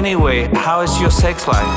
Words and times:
Anyway, 0.00 0.50
how 0.54 0.82
is 0.82 0.98
your 0.98 1.10
sex 1.10 1.46
life? 1.46 1.68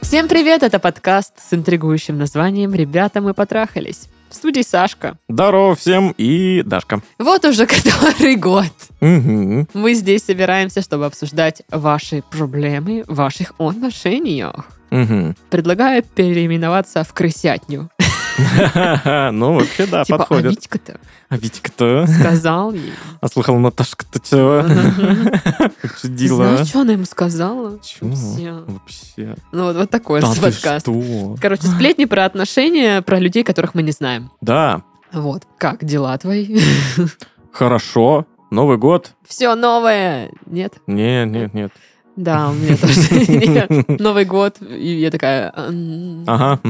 Всем 0.00 0.28
привет, 0.28 0.62
это 0.62 0.78
подкаст 0.78 1.34
с 1.38 1.52
интригующим 1.52 2.16
названием 2.16 2.72
«Ребята, 2.72 3.20
мы 3.20 3.34
потрахались». 3.34 4.08
В 4.30 4.34
студии 4.34 4.62
Сашка. 4.62 5.18
Здорово 5.28 5.74
всем 5.74 6.14
и 6.16 6.62
Дашка. 6.62 7.02
Вот 7.18 7.44
уже 7.44 7.66
который 7.66 8.36
год. 8.36 8.72
Мгм. 9.02 9.68
Мы 9.74 9.92
здесь 9.92 10.24
собираемся, 10.24 10.80
чтобы 10.80 11.04
обсуждать 11.04 11.60
ваши 11.70 12.22
проблемы 12.30 13.04
в 13.06 13.16
ваших 13.16 13.52
отношениях. 13.58 14.64
Мгм. 14.90 15.36
Предлагаю 15.50 16.02
переименоваться 16.02 17.04
в 17.04 17.12
крысятню. 17.12 17.90
Ну, 19.32 19.54
вообще, 19.54 19.86
да, 19.86 20.04
типа, 20.04 20.16
а 20.16 20.18
подходит. 20.18 20.50
Витька-то 20.52 20.98
А 21.28 21.36
Витька-то? 21.36 22.06
сказал 22.06 22.72
ей. 22.72 22.92
А 23.20 23.28
слыхал, 23.28 23.56
Наташка-то 23.58 24.20
чего? 24.20 24.64
Чудила. 26.02 26.44
Знаешь, 26.48 26.68
что 26.68 26.80
она 26.80 26.92
ему 26.92 27.04
сказала? 27.04 27.78
Всё. 27.80 28.64
Вообще. 28.66 29.36
Ну 29.52 29.64
вот, 29.64 29.76
вот 29.76 29.90
такой 29.90 30.20
Да 30.20 30.28
подкаст. 30.40 30.86
что? 30.86 31.36
Короче, 31.40 31.66
сплетни 31.66 32.04
про 32.06 32.24
отношения, 32.24 33.02
про 33.02 33.18
людей, 33.18 33.44
которых 33.44 33.74
мы 33.74 33.82
не 33.82 33.92
знаем. 33.92 34.30
Да, 34.40 34.82
Вот, 35.12 35.44
как 35.58 35.84
дела 35.84 36.16
твои? 36.18 36.58
хорошо. 37.52 38.26
Новый 38.50 38.76
год? 38.78 39.12
Все 39.26 39.54
новое. 39.54 40.30
Нет? 40.46 40.74
Нет, 40.86 41.28
нет, 41.28 41.54
нет. 41.54 41.72
Да, 42.16 42.50
у 42.50 42.54
меня 42.54 42.76
тоже. 42.76 43.84
Новый 44.02 44.24
год, 44.24 44.56
и 44.60 45.00
я 45.00 45.10
такая... 45.10 45.52
Ага, 46.26 46.60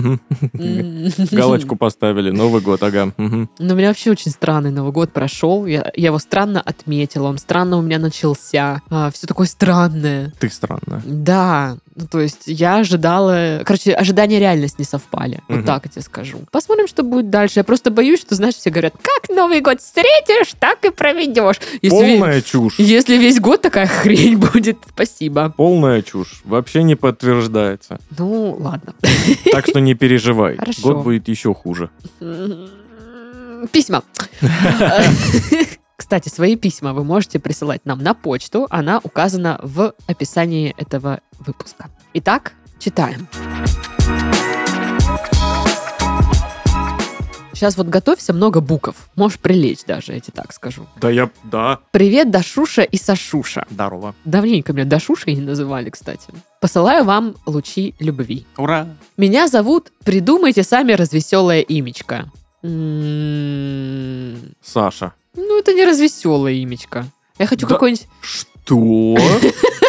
галочку 1.31 1.77
поставили. 1.77 2.31
Новый 2.31 2.61
год, 2.61 2.83
ага. 2.83 3.13
Но 3.17 3.49
у 3.59 3.77
меня 3.77 3.89
вообще 3.89 4.11
очень 4.11 4.31
странный 4.31 4.71
Новый 4.71 4.93
год 4.93 5.13
прошел. 5.13 5.67
Я, 5.67 5.91
я 5.95 6.07
его 6.07 6.19
странно 6.19 6.61
отметила, 6.61 7.29
он 7.29 7.39
странно 7.39 7.77
у 7.77 7.83
меня 7.83 7.99
начался. 7.99 8.81
все 9.13 9.27
такое 9.27 9.47
странное. 9.47 10.33
Ты 10.39 10.49
странная. 10.49 11.03
Да, 11.05 11.77
ну 11.97 12.07
то 12.07 12.21
есть 12.21 12.43
я 12.47 12.77
ожидала... 12.79 13.61
Короче, 13.65 13.93
ожидания 13.93 14.39
реальность 14.41 14.79
не 14.79 14.85
совпали. 14.85 15.41
Вот 15.49 15.59
Мгм. 15.59 15.67
так 15.67 15.85
я 15.87 15.91
тебе 15.91 16.03
скажу. 16.03 16.39
Посмотрим, 16.51 16.87
что 16.89 17.03
будет 17.03 17.31
дальше. 17.31 17.61
Я 17.61 17.65
просто 17.65 17.91
боюсь, 17.91 18.21
что, 18.21 18.35
знаешь, 18.35 18.55
все 18.55 18.71
говорят, 18.71 18.95
как 19.01 19.29
Новый 19.35 19.61
год 19.61 19.81
встретишь, 19.81 20.55
так 20.59 20.85
и 20.85 20.91
проведешь. 20.91 21.61
Если, 21.83 21.89
Полная 21.97 22.43
чушь. 22.43 22.79
если 22.79 23.17
весь 23.17 23.39
год 23.41 23.63
такая 23.63 23.87
хрень 23.87 24.37
будет, 24.53 24.79
спасибо. 24.89 25.53
Полная 25.57 26.03
чушь. 26.03 26.43
Вообще 26.45 26.83
не 26.83 26.97
подтверждается. 26.97 27.99
Ну, 28.19 28.57
ладно. 28.59 28.95
Так 29.53 29.67
что 29.67 29.81
не 29.81 29.95
переживай. 29.95 30.57
Хорошо. 30.57 30.83
Год 30.83 31.05
будет 31.05 31.29
еще 31.29 31.55
хуже. 31.55 31.91
Письма. 33.73 34.03
Кстати, 35.97 36.29
свои 36.29 36.57
письма 36.57 36.93
вы 36.93 37.05
можете 37.05 37.39
присылать 37.39 37.85
нам 37.87 38.03
на 38.03 38.15
почту. 38.15 38.67
Она 38.71 39.01
указана 39.03 39.61
в 39.63 39.95
описании 40.07 40.75
этого 40.77 41.21
выпуска. 41.39 41.89
Итак, 42.15 42.53
читаем. 42.79 43.29
Сейчас 47.53 47.77
вот 47.77 47.87
готовься, 47.87 48.33
много 48.33 48.61
букв. 48.61 49.09
Можешь 49.15 49.39
прилечь 49.39 49.85
даже, 49.87 50.13
я 50.13 50.21
тебе 50.21 50.33
так 50.35 50.53
скажу. 50.53 50.87
Да 51.01 51.09
я... 51.09 51.31
Да. 51.45 51.79
Привет, 51.93 52.31
Дашуша 52.33 52.83
и 52.83 52.97
Сашуша. 52.97 53.65
Здорово. 53.71 54.17
Давненько 54.25 54.73
меня 54.73 54.85
Дашушей 54.85 55.35
не 55.35 55.41
называли, 55.41 55.91
кстати. 55.91 56.27
Посылаю 56.61 57.05
вам 57.05 57.37
лучи 57.47 57.95
любви. 58.01 58.45
Ура. 58.57 58.89
Меня 59.17 59.47
зовут 59.47 59.93
«Придумайте 60.05 60.65
сами 60.65 60.93
развеселое 60.95 61.61
имечко». 61.61 62.31
М, 62.65 64.37
Саша. 64.61 65.13
Ну, 65.37 65.59
это 65.59 65.73
не 65.73 65.85
развеселое 65.85 66.63
имечко. 66.63 67.07
Я 67.39 67.47
хочу 67.47 67.67
Да. 67.67 67.75
какой-нибудь... 67.75 68.07
Что? 68.21 69.17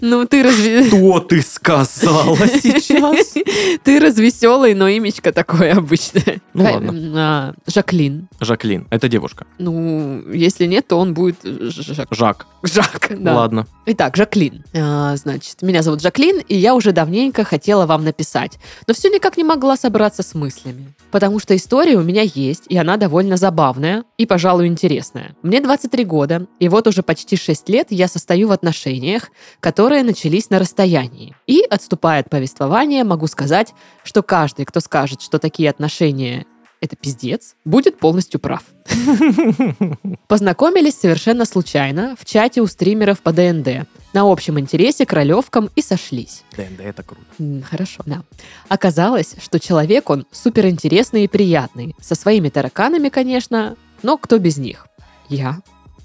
Ну, 0.00 0.26
ты 0.26 0.42
разве... 0.42 0.84
Что 0.86 1.20
ты 1.20 1.42
сказала 1.42 2.36
сейчас? 2.62 3.34
Ты 3.82 4.00
развеселый, 4.00 4.74
но 4.74 4.88
имечко 4.88 5.32
такое 5.32 5.74
обычное. 5.74 6.40
Ну, 6.54 6.64
ладно. 6.64 6.92
а, 7.16 7.54
Жаклин. 7.66 8.28
Жаклин. 8.40 8.86
Это 8.90 9.08
девушка. 9.08 9.46
Ну, 9.58 10.22
если 10.32 10.66
нет, 10.66 10.86
то 10.88 10.98
он 10.98 11.14
будет 11.14 11.36
Жак. 11.42 12.08
Жак. 12.10 12.46
Жак, 12.62 13.08
да. 13.10 13.34
Ладно. 13.36 13.66
Итак, 13.86 14.16
Жаклин. 14.16 14.64
А, 14.76 15.16
значит, 15.16 15.62
меня 15.62 15.82
зовут 15.82 16.02
Жаклин, 16.02 16.40
и 16.48 16.56
я 16.56 16.74
уже 16.74 16.92
давненько 16.92 17.44
хотела 17.44 17.86
вам 17.86 18.04
написать, 18.04 18.58
но 18.86 18.94
все 18.94 19.08
никак 19.08 19.36
не 19.36 19.44
могла 19.44 19.76
собраться 19.76 20.22
с 20.22 20.34
мыслями. 20.34 20.92
Потому 21.10 21.38
что 21.38 21.56
история 21.56 21.96
у 21.96 22.02
меня 22.02 22.22
есть, 22.22 22.64
и 22.68 22.76
она 22.76 22.96
довольно 22.96 23.36
забавная 23.36 24.04
и, 24.18 24.26
пожалуй, 24.26 24.66
интересная. 24.66 25.36
Мне 25.42 25.60
23 25.60 26.04
года, 26.04 26.46
и 26.58 26.68
вот 26.68 26.86
уже 26.86 27.02
почти 27.02 27.36
6 27.36 27.68
лет 27.68 27.86
я 27.90 28.08
состою 28.08 28.48
в 28.48 28.52
отношениях, 28.52 29.30
которые 29.60 29.87
начались 29.88 30.50
на 30.50 30.58
расстоянии. 30.58 31.34
И, 31.46 31.62
отступая 31.68 32.20
от 32.20 32.30
повествования, 32.30 33.04
могу 33.04 33.26
сказать, 33.26 33.74
что 34.04 34.22
каждый, 34.22 34.64
кто 34.64 34.80
скажет, 34.80 35.22
что 35.22 35.38
такие 35.38 35.70
отношения 35.70 36.46
это 36.80 36.96
пиздец, 36.96 37.56
будет 37.64 37.98
полностью 37.98 38.40
прав. 38.40 38.62
Познакомились 40.28 40.94
совершенно 40.94 41.44
случайно 41.44 42.16
в 42.18 42.24
чате 42.24 42.60
у 42.60 42.66
стримеров 42.66 43.20
по 43.20 43.32
ДНД. 43.32 43.88
На 44.12 44.30
общем 44.30 44.58
интересе 44.58 45.04
к 45.04 45.12
ролевкам 45.12 45.70
и 45.74 45.82
сошлись. 45.82 46.44
ДНД 46.56 46.80
это 46.80 47.02
круто. 47.02 47.24
Хорошо, 47.68 48.02
да. 48.06 48.22
Оказалось, 48.68 49.36
что 49.42 49.58
человек 49.58 50.08
он 50.10 50.26
суперинтересный 50.30 51.24
и 51.24 51.28
приятный. 51.28 51.94
Со 52.00 52.14
своими 52.14 52.48
тараканами, 52.48 53.08
конечно, 53.08 53.76
но 54.02 54.16
кто 54.16 54.38
без 54.38 54.56
них? 54.56 54.86
Я. 55.28 55.58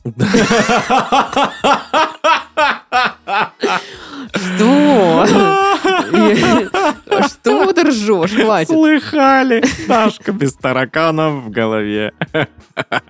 Что? 4.33 5.25
Что 7.27 7.73
ты 7.73 7.83
ржешь? 7.83 8.31
Хватит. 8.33 8.69
Слыхали? 8.69 9.63
Дашка 9.87 10.31
без 10.31 10.53
тараканов 10.53 11.45
в 11.45 11.49
голове. 11.49 12.13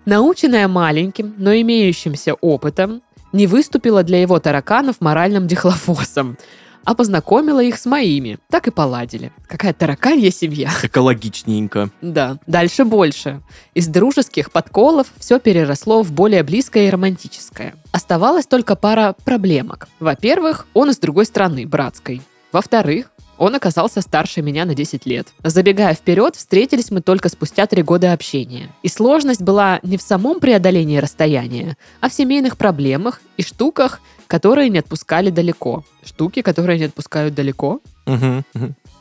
Наученная 0.05 0.67
маленьким, 0.67 1.33
но 1.37 1.53
имеющимся 1.53 2.33
опытом, 2.35 3.01
не 3.31 3.47
выступила 3.47 4.03
для 4.03 4.21
его 4.21 4.39
тараканов 4.39 5.01
моральным 5.01 5.47
дихлофосом, 5.47 6.37
а 6.85 6.95
познакомила 6.95 7.61
их 7.61 7.77
с 7.77 7.85
моими. 7.85 8.39
Так 8.49 8.67
и 8.67 8.71
поладили. 8.71 9.31
Какая 9.47 9.73
тараканья 9.73 10.31
семья. 10.31 10.69
Экологичненько. 10.83 11.89
Да, 12.01 12.37
дальше 12.47 12.85
больше. 12.85 13.41
Из 13.73 13.87
дружеских 13.87 14.51
подколов 14.51 15.07
все 15.17 15.39
переросло 15.39 16.03
в 16.03 16.11
более 16.11 16.43
близкое 16.43 16.87
и 16.87 16.89
романтическое. 16.89 17.75
Оставалась 17.91 18.45
только 18.45 18.75
пара 18.75 19.15
проблемок. 19.23 19.87
Во-первых, 19.99 20.67
он 20.73 20.89
из 20.89 20.97
другой 20.97 21.25
страны, 21.25 21.65
братской. 21.65 22.21
Во-вторых, 22.51 23.09
он 23.37 23.55
оказался 23.55 24.01
старше 24.01 24.41
меня 24.41 24.65
на 24.65 24.75
10 24.75 25.05
лет. 25.05 25.27
Забегая 25.43 25.93
вперед, 25.95 26.35
встретились 26.35 26.91
мы 26.91 27.01
только 27.01 27.29
спустя 27.29 27.65
три 27.65 27.81
года 27.81 28.13
общения. 28.13 28.69
И 28.83 28.87
сложность 28.87 29.41
была 29.41 29.79
не 29.83 29.97
в 29.97 30.01
самом 30.01 30.39
преодолении 30.39 30.97
расстояния, 30.97 31.75
а 31.99 32.09
в 32.09 32.13
семейных 32.13 32.57
проблемах 32.57 33.21
и 33.37 33.43
штуках, 33.43 34.01
которые 34.33 34.69
не 34.69 34.79
отпускали 34.79 35.29
далеко. 35.29 35.83
Штуки, 36.03 36.41
которые 36.41 36.79
не 36.79 36.85
отпускают 36.85 37.35
далеко. 37.35 37.81
Ну, 38.07 38.43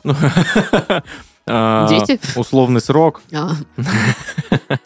а, 1.47 1.89
Дети? 1.89 2.21
Условный 2.37 2.83
срок. 2.83 3.23
А. 3.33 3.53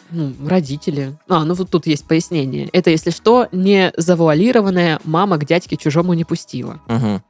Ну, 0.09 0.33
родители. 0.47 1.17
А, 1.27 1.43
ну 1.43 1.53
вот 1.53 1.69
тут 1.69 1.85
есть 1.85 2.07
пояснение. 2.07 2.69
Это, 2.71 2.91
если 2.91 3.09
что, 3.09 3.49
не 3.51 3.91
завуалированная 3.97 5.01
мама 5.03 5.37
к 5.37 5.43
дядьке 5.43 5.75
чужому 5.75 6.13
не 6.13 6.23
пустила. 6.23 6.79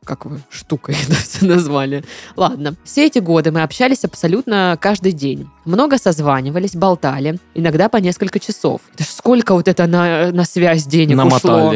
Как 0.05 0.25
вы 0.27 0.39
штукой 0.51 0.95
это 1.03 1.15
все 1.15 1.43
назвали. 1.47 2.03
Ладно. 2.35 2.75
Все 2.83 3.07
эти 3.07 3.17
годы 3.17 3.51
мы 3.51 3.63
общались 3.63 4.03
абсолютно 4.03 4.77
каждый 4.79 5.13
день. 5.13 5.49
Много 5.65 5.97
созванивались, 5.97 6.75
болтали. 6.75 7.39
Иногда 7.55 7.89
по 7.89 7.97
несколько 7.97 8.39
часов. 8.39 8.81
Это 8.93 9.05
ж 9.05 9.07
сколько 9.07 9.55
вот 9.55 9.67
это 9.67 9.87
на, 9.87 10.31
на 10.31 10.45
связь 10.45 10.85
денег 10.85 11.17
ушло? 11.25 11.73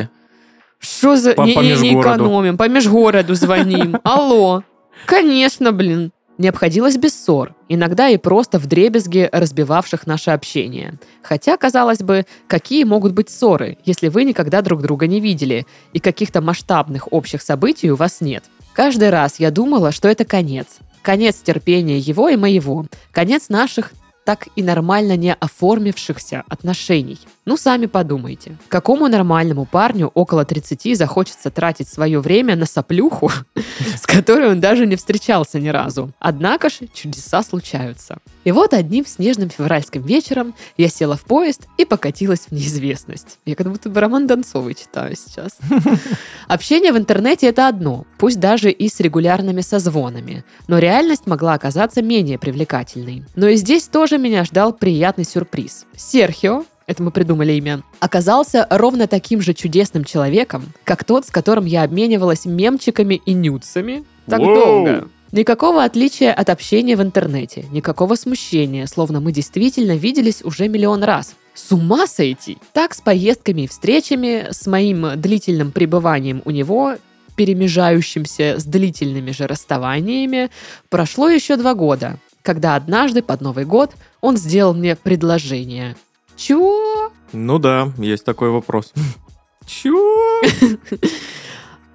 Что 0.81 1.15
за... 1.15 1.33
По- 1.33 1.43
не, 1.43 1.55
не- 1.55 1.75
не 1.77 2.01
экономим, 2.01 2.57
по 2.57 2.67
межгороду 2.67 3.35
звоним. 3.35 3.97
Алло. 4.03 4.63
Конечно, 5.05 5.71
блин. 5.71 6.11
Не 6.37 6.47
обходилось 6.47 6.97
без 6.97 7.13
ссор, 7.13 7.53
иногда 7.69 8.09
и 8.09 8.17
просто 8.17 8.57
в 8.57 8.65
дребезге 8.65 9.29
разбивавших 9.31 10.07
наше 10.07 10.31
общение. 10.31 10.97
Хотя, 11.21 11.55
казалось 11.55 11.99
бы, 11.99 12.25
какие 12.47 12.83
могут 12.83 13.13
быть 13.13 13.29
ссоры, 13.29 13.77
если 13.85 14.07
вы 14.07 14.23
никогда 14.23 14.63
друг 14.63 14.81
друга 14.81 15.05
не 15.05 15.19
видели, 15.19 15.67
и 15.93 15.99
каких-то 15.99 16.41
масштабных 16.41 17.13
общих 17.13 17.43
событий 17.43 17.91
у 17.91 17.95
вас 17.95 18.21
нет. 18.21 18.45
Каждый 18.73 19.11
раз 19.11 19.39
я 19.39 19.51
думала, 19.51 19.91
что 19.91 20.07
это 20.07 20.25
конец. 20.25 20.79
Конец 21.03 21.35
терпения 21.43 21.99
его 21.99 22.27
и 22.29 22.37
моего. 22.37 22.87
Конец 23.11 23.49
наших 23.49 23.91
так 24.25 24.47
и 24.55 24.63
нормально 24.63 25.17
не 25.17 25.33
оформившихся 25.33 26.43
отношений. 26.47 27.19
Ну, 27.43 27.57
сами 27.57 27.87
подумайте, 27.87 28.55
какому 28.67 29.07
нормальному 29.07 29.65
парню 29.65 30.11
около 30.13 30.45
30 30.45 30.95
захочется 30.95 31.49
тратить 31.49 31.87
свое 31.87 32.19
время 32.19 32.55
на 32.55 32.67
соплюху, 32.67 33.31
с 33.95 34.05
которой 34.05 34.51
он 34.51 34.61
даже 34.61 34.85
не 34.85 34.95
встречался 34.95 35.59
ни 35.59 35.69
разу. 35.69 36.11
Однако 36.19 36.69
же 36.69 36.87
чудеса 36.93 37.41
случаются. 37.41 38.19
И 38.43 38.51
вот 38.51 38.75
одним 38.75 39.07
снежным 39.07 39.49
февральским 39.49 40.03
вечером 40.03 40.53
я 40.77 40.87
села 40.87 41.17
в 41.17 41.23
поезд 41.23 41.67
и 41.77 41.85
покатилась 41.85 42.41
в 42.41 42.51
неизвестность. 42.51 43.39
Я 43.45 43.55
как 43.55 43.71
будто 43.71 43.89
бы 43.89 43.99
Роман 43.99 44.27
Донцовый 44.27 44.75
читаю 44.75 45.15
сейчас. 45.15 45.57
Общение 46.47 46.93
в 46.93 46.97
интернете 46.97 47.47
это 47.47 47.67
одно, 47.67 48.05
пусть 48.19 48.39
даже 48.39 48.69
и 48.69 48.87
с 48.87 48.99
регулярными 48.99 49.61
созвонами, 49.61 50.45
но 50.67 50.77
реальность 50.77 51.25
могла 51.25 51.53
оказаться 51.53 52.03
менее 52.03 52.37
привлекательной. 52.37 53.25
Но 53.35 53.47
и 53.47 53.55
здесь 53.55 53.87
тоже 53.87 54.19
меня 54.19 54.43
ждал 54.43 54.73
приятный 54.73 55.25
сюрприз. 55.25 55.85
Серхио, 55.95 56.65
это 56.91 57.01
мы 57.01 57.11
придумали 57.11 57.53
имя, 57.53 57.81
оказался 57.99 58.67
ровно 58.69 59.07
таким 59.07 59.41
же 59.41 59.53
чудесным 59.53 60.03
человеком, 60.03 60.73
как 60.83 61.03
тот, 61.03 61.25
с 61.25 61.31
которым 61.31 61.65
я 61.65 61.83
обменивалась 61.83 62.45
мемчиками 62.45 63.21
и 63.25 63.33
нюцами 63.33 64.03
так 64.27 64.39
Воу! 64.39 64.55
долго. 64.55 65.07
Никакого 65.31 65.85
отличия 65.85 66.33
от 66.33 66.49
общения 66.49 66.97
в 66.97 67.01
интернете, 67.01 67.65
никакого 67.71 68.15
смущения, 68.15 68.85
словно 68.85 69.21
мы 69.21 69.31
действительно 69.31 69.95
виделись 69.95 70.43
уже 70.43 70.67
миллион 70.67 71.03
раз. 71.03 71.35
С 71.53 71.71
ума 71.71 72.05
сойти! 72.05 72.57
Так 72.73 72.93
с 72.93 73.01
поездками 73.01 73.61
и 73.61 73.67
встречами, 73.67 74.47
с 74.51 74.67
моим 74.67 75.19
длительным 75.19 75.71
пребыванием 75.71 76.41
у 76.43 76.51
него, 76.51 76.95
перемежающимся 77.37 78.55
с 78.57 78.65
длительными 78.65 79.31
же 79.31 79.47
расставаниями, 79.47 80.49
прошло 80.89 81.29
еще 81.29 81.55
два 81.55 81.75
года, 81.75 82.17
когда 82.41 82.75
однажды 82.75 83.21
под 83.21 83.39
Новый 83.39 83.65
год 83.65 83.91
он 84.19 84.35
сделал 84.35 84.73
мне 84.73 84.97
предложение. 84.97 85.95
Чего? 86.41 87.11
Ну 87.33 87.59
да, 87.59 87.91
есть 87.99 88.25
такой 88.25 88.49
вопрос. 88.49 88.93
Чё? 89.67 90.41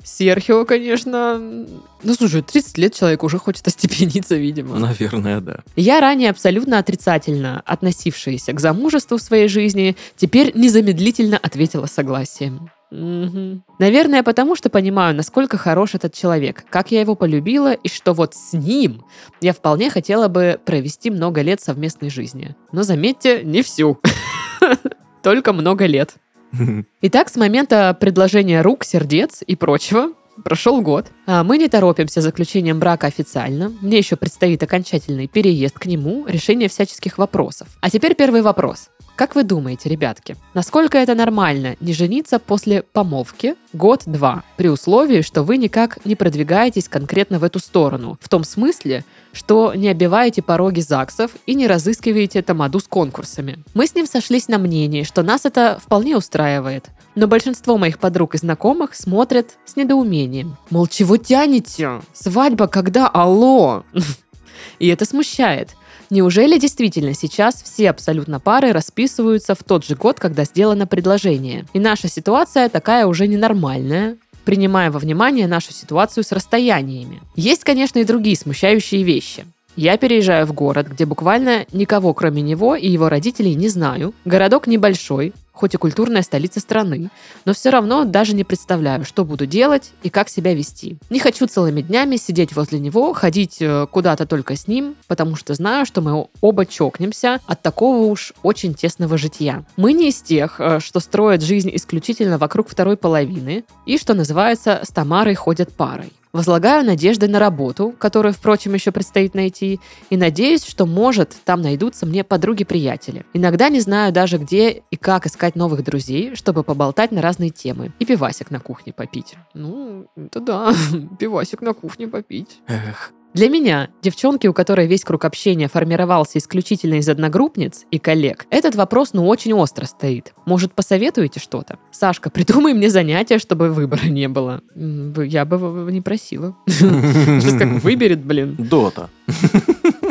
Серхио, 0.04 0.64
конечно... 0.64 1.36
Ну, 1.38 2.14
слушай, 2.14 2.42
30 2.42 2.78
лет 2.78 2.94
человек 2.94 3.24
уже 3.24 3.38
хочет 3.38 3.66
остепениться, 3.66 4.36
видимо. 4.36 4.78
Наверное, 4.78 5.40
да. 5.40 5.64
Я 5.74 6.00
ранее 6.00 6.30
абсолютно 6.30 6.78
отрицательно 6.78 7.60
относившаяся 7.66 8.52
к 8.52 8.60
замужеству 8.60 9.16
в 9.16 9.22
своей 9.22 9.48
жизни, 9.48 9.96
теперь 10.16 10.52
незамедлительно 10.54 11.38
ответила 11.38 11.86
согласием. 11.86 12.70
Мгм. 12.92 13.64
Наверное, 13.80 14.22
потому 14.22 14.54
что 14.54 14.70
понимаю, 14.70 15.14
насколько 15.14 15.58
хорош 15.58 15.94
этот 15.94 16.14
человек, 16.14 16.64
как 16.70 16.92
я 16.92 17.00
его 17.00 17.16
полюбила, 17.16 17.72
и 17.72 17.88
что 17.88 18.12
вот 18.12 18.34
с 18.34 18.52
ним 18.52 19.04
я 19.40 19.52
вполне 19.52 19.90
хотела 19.90 20.28
бы 20.28 20.60
провести 20.64 21.10
много 21.10 21.42
лет 21.42 21.60
совместной 21.60 22.10
жизни. 22.10 22.54
Но 22.70 22.84
заметьте, 22.84 23.42
не 23.42 23.62
всю. 23.62 24.00
Только 25.22 25.52
много 25.52 25.86
лет. 25.86 26.14
Итак, 27.02 27.28
с 27.28 27.36
момента 27.36 27.96
предложения 27.98 28.62
рук, 28.62 28.84
сердец 28.84 29.42
и 29.46 29.56
прочего 29.56 30.12
прошел 30.44 30.80
год. 30.80 31.06
А 31.26 31.42
Мы 31.42 31.58
не 31.58 31.68
торопимся 31.68 32.20
заключением 32.20 32.78
брака 32.78 33.06
официально. 33.06 33.72
Мне 33.80 33.98
еще 33.98 34.16
предстоит 34.16 34.62
окончательный 34.62 35.28
переезд 35.28 35.78
к 35.78 35.86
нему, 35.86 36.26
решение 36.26 36.68
всяческих 36.68 37.18
вопросов. 37.18 37.68
А 37.80 37.90
теперь 37.90 38.14
первый 38.14 38.42
вопрос. 38.42 38.90
Как 39.16 39.34
вы 39.34 39.44
думаете, 39.44 39.88
ребятки, 39.88 40.36
насколько 40.52 40.98
это 40.98 41.14
нормально 41.14 41.76
не 41.80 41.94
жениться 41.94 42.38
после 42.38 42.82
помолвки 42.82 43.54
год-два, 43.72 44.44
при 44.58 44.68
условии, 44.68 45.22
что 45.22 45.42
вы 45.42 45.56
никак 45.56 46.04
не 46.04 46.14
продвигаетесь 46.16 46.86
конкретно 46.86 47.38
в 47.38 47.44
эту 47.44 47.58
сторону, 47.58 48.18
в 48.20 48.28
том 48.28 48.44
смысле, 48.44 49.06
что 49.32 49.72
не 49.74 49.88
обиваете 49.88 50.42
пороги 50.42 50.80
ЗАГСов 50.80 51.30
и 51.46 51.54
не 51.54 51.66
разыскиваете 51.66 52.42
тамаду 52.42 52.78
с 52.78 52.86
конкурсами. 52.86 53.64
Мы 53.72 53.86
с 53.86 53.94
ним 53.94 54.06
сошлись 54.06 54.48
на 54.48 54.58
мнении, 54.58 55.02
что 55.02 55.22
нас 55.22 55.46
это 55.46 55.78
вполне 55.82 56.14
устраивает. 56.14 56.90
Но 57.14 57.26
большинство 57.26 57.78
моих 57.78 57.98
подруг 57.98 58.34
и 58.34 58.38
знакомых 58.38 58.94
смотрят 58.94 59.52
с 59.64 59.76
недоумением. 59.76 60.58
Мол, 60.68 60.88
чего 60.88 61.16
тянете? 61.16 62.02
Свадьба 62.12 62.66
когда? 62.66 63.08
Алло! 63.08 63.84
И 64.78 64.88
это 64.88 65.06
смущает. 65.06 65.74
Неужели 66.10 66.58
действительно 66.58 67.14
сейчас 67.14 67.62
все 67.62 67.90
абсолютно 67.90 68.38
пары 68.38 68.72
расписываются 68.72 69.54
в 69.54 69.64
тот 69.64 69.84
же 69.84 69.96
год, 69.96 70.20
когда 70.20 70.44
сделано 70.44 70.86
предложение? 70.86 71.64
И 71.72 71.80
наша 71.80 72.08
ситуация 72.08 72.68
такая 72.68 73.06
уже 73.06 73.26
ненормальная, 73.26 74.16
принимая 74.44 74.90
во 74.90 75.00
внимание 75.00 75.48
нашу 75.48 75.72
ситуацию 75.72 76.22
с 76.22 76.30
расстояниями. 76.32 77.20
Есть, 77.34 77.64
конечно, 77.64 77.98
и 77.98 78.04
другие 78.04 78.36
смущающие 78.36 79.02
вещи. 79.02 79.44
Я 79.74 79.98
переезжаю 79.98 80.46
в 80.46 80.54
город, 80.54 80.88
где 80.88 81.04
буквально 81.04 81.66
никого, 81.70 82.14
кроме 82.14 82.40
него 82.40 82.76
и 82.76 82.88
его 82.88 83.10
родителей, 83.10 83.54
не 83.54 83.68
знаю. 83.68 84.14
Городок 84.24 84.66
небольшой, 84.66 85.34
хоть 85.56 85.74
и 85.74 85.78
культурная 85.78 86.22
столица 86.22 86.60
страны, 86.60 87.10
но 87.44 87.54
все 87.54 87.70
равно 87.70 88.04
даже 88.04 88.34
не 88.34 88.44
представляю, 88.44 89.04
что 89.04 89.24
буду 89.24 89.46
делать 89.46 89.92
и 90.02 90.10
как 90.10 90.28
себя 90.28 90.54
вести. 90.54 90.98
Не 91.10 91.18
хочу 91.18 91.46
целыми 91.46 91.80
днями 91.80 92.16
сидеть 92.16 92.54
возле 92.54 92.78
него, 92.78 93.12
ходить 93.14 93.56
э, 93.60 93.86
куда-то 93.90 94.26
только 94.26 94.54
с 94.54 94.68
ним, 94.68 94.94
потому 95.08 95.34
что 95.34 95.54
знаю, 95.54 95.86
что 95.86 96.02
мы 96.02 96.28
оба 96.40 96.66
чокнемся 96.66 97.40
от 97.46 97.62
такого 97.62 98.06
уж 98.06 98.34
очень 98.42 98.74
тесного 98.74 99.16
житья. 99.16 99.64
Мы 99.76 99.94
не 99.94 100.10
из 100.10 100.20
тех, 100.20 100.60
э, 100.60 100.78
что 100.80 101.00
строят 101.00 101.42
жизнь 101.42 101.70
исключительно 101.74 102.38
вокруг 102.38 102.68
второй 102.68 102.96
половины 102.96 103.64
и, 103.86 103.98
что 103.98 104.14
называется, 104.14 104.80
с 104.84 104.88
Тамарой 104.88 105.34
ходят 105.34 105.72
парой. 105.72 106.12
Возлагаю 106.36 106.84
надежды 106.84 107.28
на 107.28 107.38
работу, 107.38 107.94
которую, 107.98 108.34
впрочем, 108.34 108.74
еще 108.74 108.92
предстоит 108.92 109.34
найти, 109.34 109.80
и 110.10 110.18
надеюсь, 110.18 110.66
что, 110.66 110.84
может, 110.84 111.34
там 111.46 111.62
найдутся 111.62 112.04
мне 112.04 112.24
подруги-приятели. 112.24 113.24
Иногда 113.32 113.70
не 113.70 113.80
знаю 113.80 114.12
даже, 114.12 114.36
где 114.36 114.82
и 114.90 114.96
как 114.96 115.24
искать 115.24 115.56
новых 115.56 115.82
друзей, 115.82 116.34
чтобы 116.34 116.62
поболтать 116.62 117.10
на 117.10 117.22
разные 117.22 117.48
темы. 117.48 117.94
И 118.00 118.04
пивасик 118.04 118.50
на 118.50 118.60
кухне 118.60 118.92
попить. 118.92 119.34
Ну, 119.54 120.08
это 120.14 120.40
да, 120.40 120.74
пивасик 121.18 121.62
на 121.62 121.72
кухне 121.72 122.06
попить. 122.06 122.60
Эх. 122.66 123.12
Для 123.36 123.50
меня, 123.50 123.90
девчонки, 124.00 124.46
у 124.46 124.54
которой 124.54 124.86
весь 124.86 125.04
круг 125.04 125.26
общения 125.26 125.68
формировался 125.68 126.38
исключительно 126.38 126.94
из 126.94 127.06
одногруппниц 127.06 127.84
и 127.90 127.98
коллег, 127.98 128.46
этот 128.48 128.74
вопрос 128.76 129.10
ну 129.12 129.26
очень 129.28 129.52
остро 129.52 129.84
стоит. 129.84 130.32
Может, 130.46 130.72
посоветуете 130.72 131.38
что-то? 131.38 131.76
Сашка, 131.92 132.30
придумай 132.30 132.72
мне 132.72 132.88
занятие, 132.88 133.38
чтобы 133.38 133.68
выбора 133.68 134.06
не 134.06 134.26
было. 134.28 134.62
Я 134.74 135.44
бы 135.44 135.92
не 135.92 136.00
просила. 136.00 136.56
Сейчас 136.66 137.58
как 137.58 137.82
выберет, 137.82 138.24
блин. 138.24 138.56
Дота. 138.58 139.10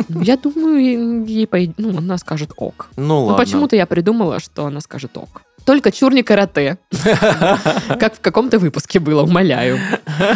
Ну, 0.08 0.22
Я 0.22 0.36
думаю, 0.36 0.78
ей- 0.78 1.26
ей 1.26 1.46
пой- 1.48 1.74
ну, 1.78 1.98
она 1.98 2.18
скажет 2.18 2.52
ок. 2.56 2.90
Ну 2.96 3.02
Ну, 3.06 3.24
ладно. 3.24 3.44
почему-то 3.44 3.74
я 3.74 3.86
придумала, 3.86 4.38
что 4.38 4.66
она 4.66 4.80
скажет 4.80 5.16
ок. 5.18 5.42
Только 5.66 5.90
чур 5.90 6.14
не 6.14 6.22
карате. 6.22 6.78
Как 8.00 8.14
в 8.14 8.20
каком-то 8.20 8.60
выпуске 8.60 9.00
было, 9.00 9.24
умоляю. 9.24 9.78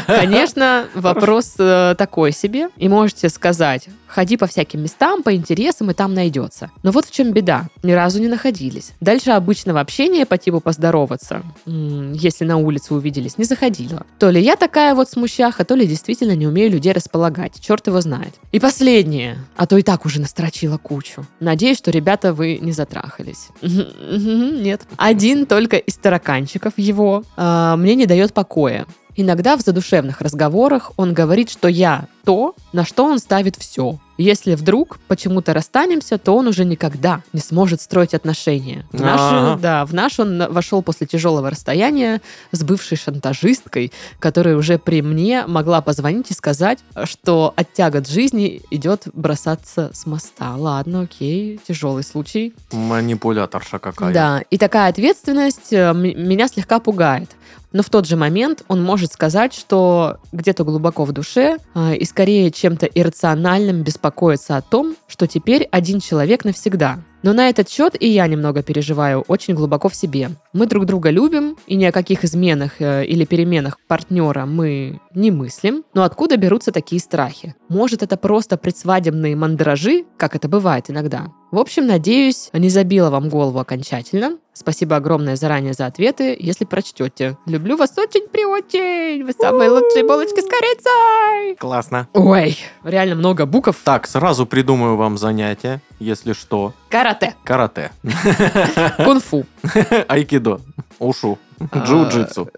Конечно, 0.07 0.87
вопрос 0.95 1.55
э, 1.57 1.95
такой 1.97 2.33
себе. 2.33 2.69
И 2.77 2.89
можете 2.89 3.29
сказать, 3.29 3.87
ходи 4.09 4.37
по 4.37 4.49
всяким 4.49 4.83
местам, 4.83 5.23
по 5.23 5.33
интересам, 5.35 5.91
и 5.93 5.95
там 5.95 6.15
найдется. 6.15 6.73
Но 6.83 6.91
вот 6.91 7.07
в 7.07 7.13
чем 7.13 7.33
беда. 7.33 7.69
Ни 7.85 7.93
разу 7.93 8.21
не 8.21 8.27
находились. 8.27 8.93
Дальше 9.01 9.31
обычного 9.31 9.79
общения 9.79 10.27
по 10.27 10.37
типу 10.37 10.61
поздороваться, 10.61 11.43
если 11.65 12.45
на 12.45 12.57
улице 12.57 12.95
увиделись, 12.95 13.39
не 13.39 13.45
заходила. 13.45 14.05
То 14.19 14.31
ли 14.31 14.43
я 14.43 14.57
такая 14.57 14.97
вот 14.97 15.09
смущаха, 15.09 15.65
то 15.65 15.77
ли 15.77 15.87
действительно 15.87 16.35
не 16.35 16.49
умею 16.49 16.73
людей 16.73 16.93
располагать. 16.93 17.61
Черт 17.61 17.87
его 17.87 18.01
знает. 18.01 18.35
И 18.51 18.59
последнее. 18.59 19.39
А 19.57 19.69
то 19.69 19.77
и 19.79 19.83
так 19.83 20.05
уже 20.05 20.21
настрочила 20.21 20.77
кучу. 20.77 21.25
Надеюсь, 21.39 21.79
что, 21.79 21.93
ребята, 21.93 22.35
вы 22.35 22.59
не 22.61 22.73
затрахались. 22.73 23.49
Нет. 23.63 24.83
Один 24.97 25.20
только 25.47 25.77
из 25.77 25.97
тараканчиков 25.97 26.75
его 26.77 27.25
а, 27.37 27.77
мне 27.77 27.95
не 27.95 28.07
дает 28.07 28.33
покоя. 28.33 28.87
Иногда 29.17 29.57
в 29.57 29.61
задушевных 29.61 30.21
разговорах 30.21 30.93
он 30.97 31.13
говорит, 31.13 31.51
что 31.51 31.69
я 31.69 32.07
то, 32.25 32.55
на 32.73 32.85
что 32.85 33.05
он 33.05 33.19
ставит 33.19 33.57
все. 33.57 33.99
Если 34.21 34.55
вдруг 34.55 34.99
почему-то 35.09 35.55
расстанемся, 35.55 36.19
то 36.19 36.37
он 36.37 36.47
уже 36.47 36.67
никогда 36.67 37.23
не 37.33 37.41
сможет 37.41 37.81
строить 37.81 38.13
отношения. 38.13 38.87
В 38.93 39.01
наш, 39.01 39.61
да, 39.61 39.87
в 39.87 39.95
наш 39.95 40.21
он 40.21 40.53
вошел 40.53 40.83
после 40.83 41.07
тяжелого 41.07 41.49
расстояния 41.49 42.21
с 42.53 42.63
бывшей 42.63 42.99
шантажисткой, 42.99 43.93
которая 44.19 44.57
уже 44.57 44.79
при 44.79 45.01
мне 45.01 45.47
могла 45.47 45.81
позвонить 45.81 46.31
и 46.31 46.35
сказать, 46.35 46.81
что 47.05 47.55
от 47.57 47.73
тягот 47.73 48.09
жизни 48.09 48.61
идет 48.71 49.09
бросаться 49.15 49.91
с 49.95 50.05
моста. 50.05 50.55
Ладно, 50.55 51.03
окей, 51.03 51.59
тяжелый 51.67 52.03
случай. 52.03 52.53
Манипуляторша 52.73 53.79
какая. 53.79 54.13
Да, 54.13 54.43
и 54.51 54.59
такая 54.59 54.91
ответственность 54.91 55.73
э, 55.73 55.95
меня 55.95 56.47
слегка 56.49 56.79
пугает. 56.79 57.31
Но 57.73 57.83
в 57.83 57.91
тот 57.91 58.07
же 58.07 58.17
момент 58.17 58.65
он 58.69 58.83
может 58.83 59.13
сказать, 59.13 59.55
что 59.55 60.19
где-то 60.33 60.65
глубоко 60.65 61.05
в 61.05 61.13
душе 61.13 61.59
э, 61.75 61.97
и 61.97 62.05
скорее 62.05 62.51
чем-то 62.51 62.87
иррациональным 62.87 63.83
беспокоится 63.83 64.57
о 64.57 64.63
том, 64.63 64.97
что 65.07 65.27
теперь 65.27 65.69
один 65.71 66.01
человек 66.01 66.45
навсегда. 66.45 66.99
Но 67.23 67.33
на 67.35 67.51
этот 67.51 67.69
счет 67.69 67.95
и 68.01 68.09
я 68.09 68.27
немного 68.27 68.63
переживаю 68.63 69.21
очень 69.29 69.55
глубоко 69.55 69.89
в 69.89 69.95
себе. 69.95 70.31
Мы 70.53 70.67
друг 70.67 70.87
друга 70.87 71.11
любим, 71.11 71.57
и 71.67 71.77
ни 71.77 71.85
о 71.85 71.93
каких 71.93 72.25
изменах 72.25 72.81
э, 72.81 73.05
или 73.05 73.25
переменах 73.25 73.79
партнера 73.87 74.47
мы 74.47 75.01
не 75.15 75.31
мыслим. 75.31 75.85
Но 75.95 76.05
откуда 76.05 76.37
берутся 76.37 76.73
такие 76.73 77.01
страхи? 77.01 77.55
Может, 77.69 78.03
это 78.03 78.17
просто 78.17 78.57
предсвадебные 78.57 79.37
мандражи, 79.37 80.05
как 80.17 80.35
это 80.35 80.49
бывает 80.49 80.91
иногда? 80.91 81.29
В 81.51 81.59
общем, 81.59 81.87
надеюсь, 81.87 82.49
не 82.53 82.69
забила 82.69 83.11
вам 83.11 83.29
голову 83.29 83.59
окончательно. 83.59 84.39
Спасибо 84.53 84.97
огромное 84.97 85.35
заранее 85.35 85.73
за 85.73 85.87
ответы, 85.87 86.37
если 86.39 86.65
прочтете. 86.65 87.37
Люблю 87.47 87.77
вас 87.77 87.97
очень 87.99 88.29
при 88.29 88.45
очень. 88.45 89.25
Вы 89.25 89.33
самые 89.33 89.69
лучшие 89.71 90.07
булочки 90.07 90.41
с 90.41 90.45
корицей. 90.47 91.57
Классно. 91.57 92.07
Ой, 92.13 92.57
реально 92.85 93.17
много 93.17 93.47
букв. 93.47 93.77
Так, 93.85 94.07
сразу 94.07 94.47
придумаю 94.47 94.97
вам 94.97 95.19
занятие, 95.19 95.81
если 95.99 96.35
что. 96.35 96.73
Карате, 96.89 97.35
Карате. 97.43 97.91
кунг-фу, 99.05 99.45
Айкидо. 100.09 100.61
Ушу. 101.01 101.39
А, 101.73 101.79
Джиу-джитсу. 101.79 102.49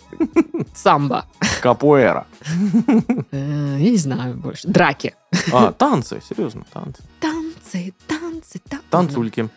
самбо. 0.74 1.24
Капуэра. 1.60 2.26
Э, 3.30 3.76
Я 3.78 3.90
не 3.90 3.96
знаю 3.96 4.34
больше. 4.34 4.68
Драки. 4.68 5.14
А, 5.52 5.72
танцы, 5.72 6.20
серьезно, 6.28 6.64
танцы. 6.72 7.02
Танцы, 7.20 7.94
танцы, 8.06 8.11
танцы. 8.58 8.86
Танцульки. 8.90 9.48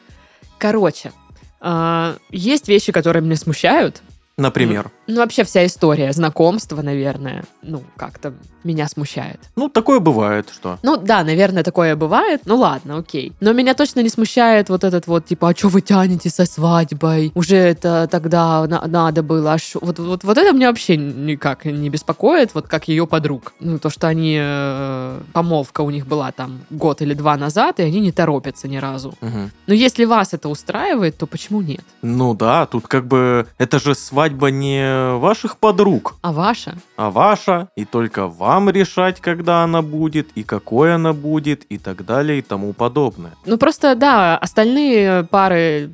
Короче, 0.57 1.11
а, 1.59 2.17
есть 2.29 2.67
вещи, 2.67 2.91
которые 2.91 3.23
меня 3.23 3.35
смущают. 3.35 4.01
Например. 4.37 4.91
Ну, 5.07 5.17
вообще 5.17 5.43
вся 5.43 5.65
история 5.65 6.11
знакомства, 6.13 6.81
наверное, 6.81 7.43
ну, 7.61 7.83
как-то 7.95 8.33
меня 8.63 8.87
смущает. 8.87 9.39
Ну, 9.55 9.69
такое 9.69 9.99
бывает, 9.99 10.49
что. 10.51 10.79
Ну, 10.81 10.97
да, 10.97 11.23
наверное, 11.23 11.63
такое 11.63 11.95
бывает. 11.95 12.41
Ну, 12.45 12.55
ладно, 12.57 12.97
окей. 12.97 13.31
Но 13.39 13.53
меня 13.53 13.75
точно 13.75 13.99
не 13.99 14.09
смущает 14.09 14.69
вот 14.69 14.83
этот 14.83 15.05
вот, 15.05 15.25
типа, 15.27 15.49
а 15.49 15.55
что 15.55 15.67
вы 15.69 15.81
тянете 15.81 16.31
со 16.31 16.45
свадьбой? 16.45 17.31
Уже 17.35 17.57
это 17.57 18.07
тогда 18.09 18.65
на- 18.65 18.87
надо 18.87 19.21
было. 19.21 19.53
А 19.53 19.57
шо- 19.59 19.79
Вот, 19.81 19.99
вот, 19.99 20.23
вот 20.23 20.37
это 20.37 20.51
меня 20.51 20.69
вообще 20.69 20.97
никак 20.97 21.65
не 21.65 21.89
беспокоит, 21.91 22.55
вот 22.55 22.67
как 22.67 22.87
ее 22.87 23.05
подруг. 23.05 23.53
Ну, 23.59 23.77
то, 23.77 23.91
что 23.91 24.07
они... 24.07 24.37
э, 24.41 25.21
помолвка 25.33 25.81
у 25.81 25.91
них 25.91 26.07
была 26.07 26.31
там 26.31 26.61
год 26.71 27.01
или 27.03 27.13
два 27.13 27.37
назад, 27.37 27.79
и 27.79 27.83
они 27.83 27.99
не 27.99 28.11
торопятся 28.11 28.67
ни 28.67 28.77
разу. 28.77 29.13
Мгм. 29.21 29.51
Но 29.67 29.73
если 29.75 30.05
вас 30.05 30.33
это 30.33 30.49
устраивает, 30.49 31.17
то 31.17 31.27
почему 31.27 31.61
нет? 31.61 31.81
Ну 32.01 32.33
да, 32.33 32.65
тут 32.65 32.87
как 32.87 33.05
бы 33.05 33.45
это 33.59 33.79
же 33.79 33.93
свадьба 33.93 34.49
не 34.49 34.94
ваших 35.19 35.57
подруг, 35.57 36.15
А 36.21 36.31
ваша? 36.31 36.75
а 36.97 37.09
ваша, 37.09 37.69
и 37.75 37.85
только 37.85 38.27
вам 38.27 38.69
решать, 38.69 39.19
когда 39.21 39.63
она 39.63 39.81
будет, 39.81 40.27
и 40.35 40.43
какой 40.43 40.95
она 40.95 41.13
будет, 41.13 41.63
и 41.65 41.77
так 41.77 42.05
далее, 42.05 42.39
и 42.39 42.41
тому 42.41 42.73
подобное. 42.73 43.31
Ну, 43.45 43.57
просто, 43.57 43.95
да, 43.95 44.37
остальные 44.37 45.23
пары 45.25 45.91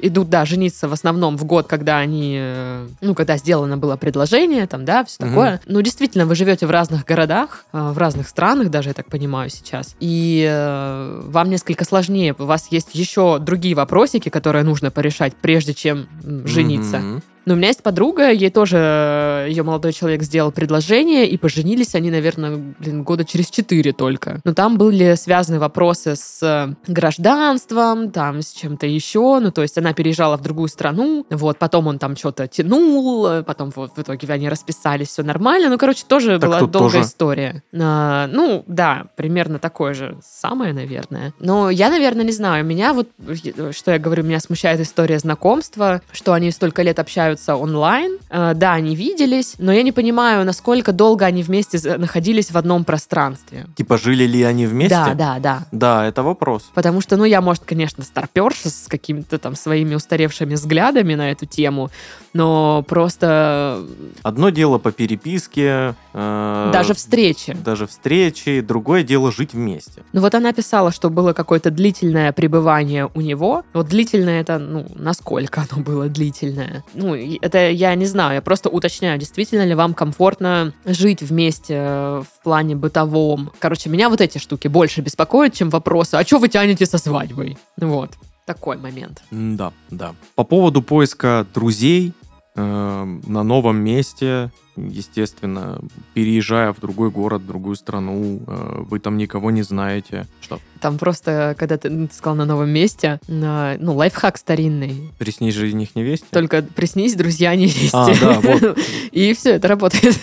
идут, 0.00 0.28
да, 0.30 0.44
жениться 0.44 0.86
в 0.88 0.92
основном 0.92 1.36
в 1.36 1.44
год, 1.44 1.66
когда 1.66 1.98
они, 1.98 2.36
э, 2.40 2.86
ну, 3.00 3.14
когда 3.16 3.36
сделано 3.36 3.76
было 3.78 3.96
предложение, 3.96 4.66
там, 4.68 4.84
да, 4.84 5.04
все 5.04 5.16
Мгм. 5.24 5.28
такое. 5.30 5.60
Ну, 5.66 5.80
действительно, 5.82 6.24
вы 6.24 6.36
живете 6.36 6.66
в 6.66 6.70
разных 6.70 7.04
городах, 7.04 7.64
э, 7.72 7.90
в 7.90 7.98
разных 7.98 8.28
странах 8.28 8.70
даже, 8.70 8.90
я 8.90 8.94
так 8.94 9.06
понимаю, 9.10 9.50
сейчас. 9.50 9.96
И 9.98 10.46
э, 10.48 11.20
вам 11.24 11.50
несколько 11.50 11.84
сложнее. 11.84 12.34
У 12.38 12.44
вас 12.44 12.68
есть 12.70 12.94
еще 12.94 13.38
другие 13.40 13.74
вопросики, 13.74 14.28
которые 14.28 14.62
нужно 14.62 14.92
порешать, 14.92 15.34
прежде 15.34 15.74
чем 15.74 16.06
м, 16.24 16.46
жениться. 16.46 16.98
Мгм. 16.98 17.22
Но 17.48 17.54
у 17.54 17.56
меня 17.56 17.68
есть 17.68 17.82
подруга, 17.82 18.30
ей 18.30 18.50
тоже 18.50 18.76
э, 18.78 19.46
ее 19.48 19.62
молодой 19.62 19.94
человек 19.94 20.22
сделал 20.22 20.52
предложение, 20.52 21.26
и 21.26 21.38
поженились 21.38 21.94
они, 21.94 22.10
наверное, 22.10 22.74
блин, 22.78 23.04
года 23.04 23.24
через 23.24 23.48
четыре 23.48 23.94
только. 23.94 24.42
Но 24.44 24.52
там 24.52 24.76
были 24.76 25.14
связаны 25.14 25.58
вопросы 25.58 26.14
с 26.14 26.42
э, 26.42 26.74
гражданством, 26.92 28.10
там 28.10 28.42
с 28.42 28.52
чем-то 28.52 28.86
еще. 28.86 29.38
Ну, 29.40 29.50
то 29.50 29.62
есть 29.62 29.78
она 29.78 29.94
переезжала 29.94 30.36
в 30.36 30.42
другую 30.42 30.68
страну, 30.68 31.24
вот, 31.30 31.58
потом 31.58 31.86
он 31.86 31.98
там 31.98 32.16
что-то 32.16 32.46
тянул, 32.48 33.42
потом 33.44 33.72
вот 33.74 33.92
в 33.96 34.02
итоге 34.02 34.30
они 34.30 34.50
расписались, 34.50 35.08
все 35.08 35.22
нормально. 35.22 35.70
Ну, 35.70 35.78
короче, 35.78 36.04
тоже 36.06 36.38
Так 36.38 36.50
была 36.50 36.58
долгая 36.60 36.72
тоже- 36.72 37.00
история. 37.00 37.62
А, 37.72 38.26
ну, 38.30 38.62
да, 38.66 39.06
примерно 39.16 39.58
такое 39.58 39.94
же 39.94 40.18
самое, 40.22 40.74
наверное. 40.74 41.32
Но 41.40 41.70
я, 41.70 41.88
наверное, 41.88 42.26
не 42.26 42.32
знаю. 42.32 42.62
Меня 42.66 42.92
вот, 42.92 43.08
э, 43.26 43.72
что 43.72 43.92
я 43.92 43.98
говорю, 43.98 44.22
меня 44.24 44.38
смущает 44.38 44.80
история 44.80 45.18
знакомства, 45.18 46.02
что 46.12 46.34
они 46.34 46.50
столько 46.50 46.82
лет 46.82 46.98
общаются 46.98 47.37
онлайн. 47.46 48.18
Э, 48.30 48.52
да, 48.54 48.72
они 48.74 48.94
виделись, 48.96 49.54
но 49.58 49.72
я 49.72 49.82
не 49.82 49.92
понимаю, 49.92 50.44
насколько 50.44 50.92
долго 50.92 51.24
они 51.26 51.42
вместе 51.42 51.96
находились 51.96 52.50
в 52.50 52.56
одном 52.58 52.84
пространстве. 52.84 53.66
Типа 53.76 53.98
жили 53.98 54.24
ли 54.24 54.42
они 54.42 54.66
вместе? 54.66 54.94
Да, 54.94 55.14
да, 55.14 55.38
да. 55.38 55.66
Да, 55.72 56.06
это 56.06 56.22
вопрос. 56.22 56.70
Потому 56.74 57.00
что, 57.00 57.16
ну, 57.16 57.24
я, 57.24 57.40
может, 57.40 57.64
конечно, 57.64 58.02
старперша 58.04 58.70
с 58.70 58.86
какими-то 58.88 59.38
там 59.38 59.54
своими 59.54 59.94
устаревшими 59.94 60.54
взглядами 60.54 61.14
на 61.14 61.30
эту 61.30 61.46
тему, 61.46 61.90
но 62.32 62.84
просто 62.86 63.84
Одно 64.22 64.50
дело 64.50 64.78
по 64.78 64.92
переписке, 64.92 65.94
э, 66.12 66.70
даже 66.72 66.94
встречи. 66.94 67.56
даже 67.64 67.86
встречи, 67.86 68.60
другое 68.60 69.02
дело 69.02 69.32
жить 69.32 69.54
вместе. 69.54 70.02
Ну 70.12 70.20
вот 70.20 70.34
она 70.34 70.52
писала, 70.52 70.92
что 70.92 71.10
было 71.10 71.32
какое-то 71.32 71.70
длительное 71.70 72.32
пребывание 72.32 73.08
у 73.14 73.20
него. 73.20 73.62
Вот 73.72 73.88
длительное 73.88 74.40
это, 74.40 74.58
ну, 74.58 74.86
насколько 74.94 75.64
оно 75.70 75.82
было 75.82 76.08
длительное? 76.08 76.84
Ну, 76.94 77.14
это 77.40 77.70
я 77.70 77.94
не 77.94 78.06
знаю, 78.06 78.34
я 78.34 78.42
просто 78.42 78.68
уточняю, 78.68 79.18
действительно 79.18 79.64
ли 79.64 79.74
вам 79.74 79.94
комфортно 79.94 80.74
жить 80.84 81.22
вместе 81.22 81.74
э, 81.74 82.22
в 82.22 82.42
плане 82.42 82.76
бытовом. 82.76 83.52
Короче, 83.58 83.90
меня 83.90 84.08
вот 84.08 84.20
эти 84.20 84.38
штуки 84.38 84.68
больше 84.68 85.00
беспокоят, 85.00 85.54
чем 85.54 85.70
вопросы, 85.70 86.14
а 86.14 86.24
что 86.24 86.38
вы 86.38 86.48
тянете 86.48 86.86
со 86.86 86.98
свадьбой? 86.98 87.58
Вот, 87.76 88.10
такой 88.48 88.78
момент. 88.78 89.22
Да, 89.30 89.72
да. 89.90 90.14
По 90.34 90.44
поводу 90.44 90.82
поиска 90.82 91.46
друзей 91.54 92.12
на 92.62 93.42
новом 93.42 93.76
месте, 93.78 94.50
естественно, 94.76 95.80
переезжая 96.14 96.72
в 96.72 96.80
другой 96.80 97.10
город, 97.10 97.42
в 97.42 97.46
другую 97.46 97.76
страну, 97.76 98.40
э, 98.46 98.82
вы 98.88 98.98
там 99.00 99.16
никого 99.16 99.50
не 99.50 99.62
знаете. 99.62 100.26
Что? 100.40 100.60
Там 100.80 100.98
просто, 100.98 101.54
когда 101.58 101.76
ты, 101.78 101.90
ну, 101.90 102.06
ты 102.08 102.14
сказал 102.14 102.36
на 102.36 102.44
новом 102.44 102.70
месте, 102.70 103.20
на- 103.28 103.76
ну, 103.78 103.94
лайфхак 103.94 104.36
старинный. 104.38 105.10
Приснись 105.18 105.54
жених 105.54 105.96
невесте? 105.96 106.26
Только 106.30 106.62
приснись, 106.62 107.14
друзья, 107.14 107.54
не 107.56 107.66
вести. 107.66 107.90
А, 107.92 108.14
да, 108.20 108.40
вот. 108.40 108.78
И 109.12 109.32
все, 109.34 109.50
это 109.54 109.68
работает. 109.68 110.16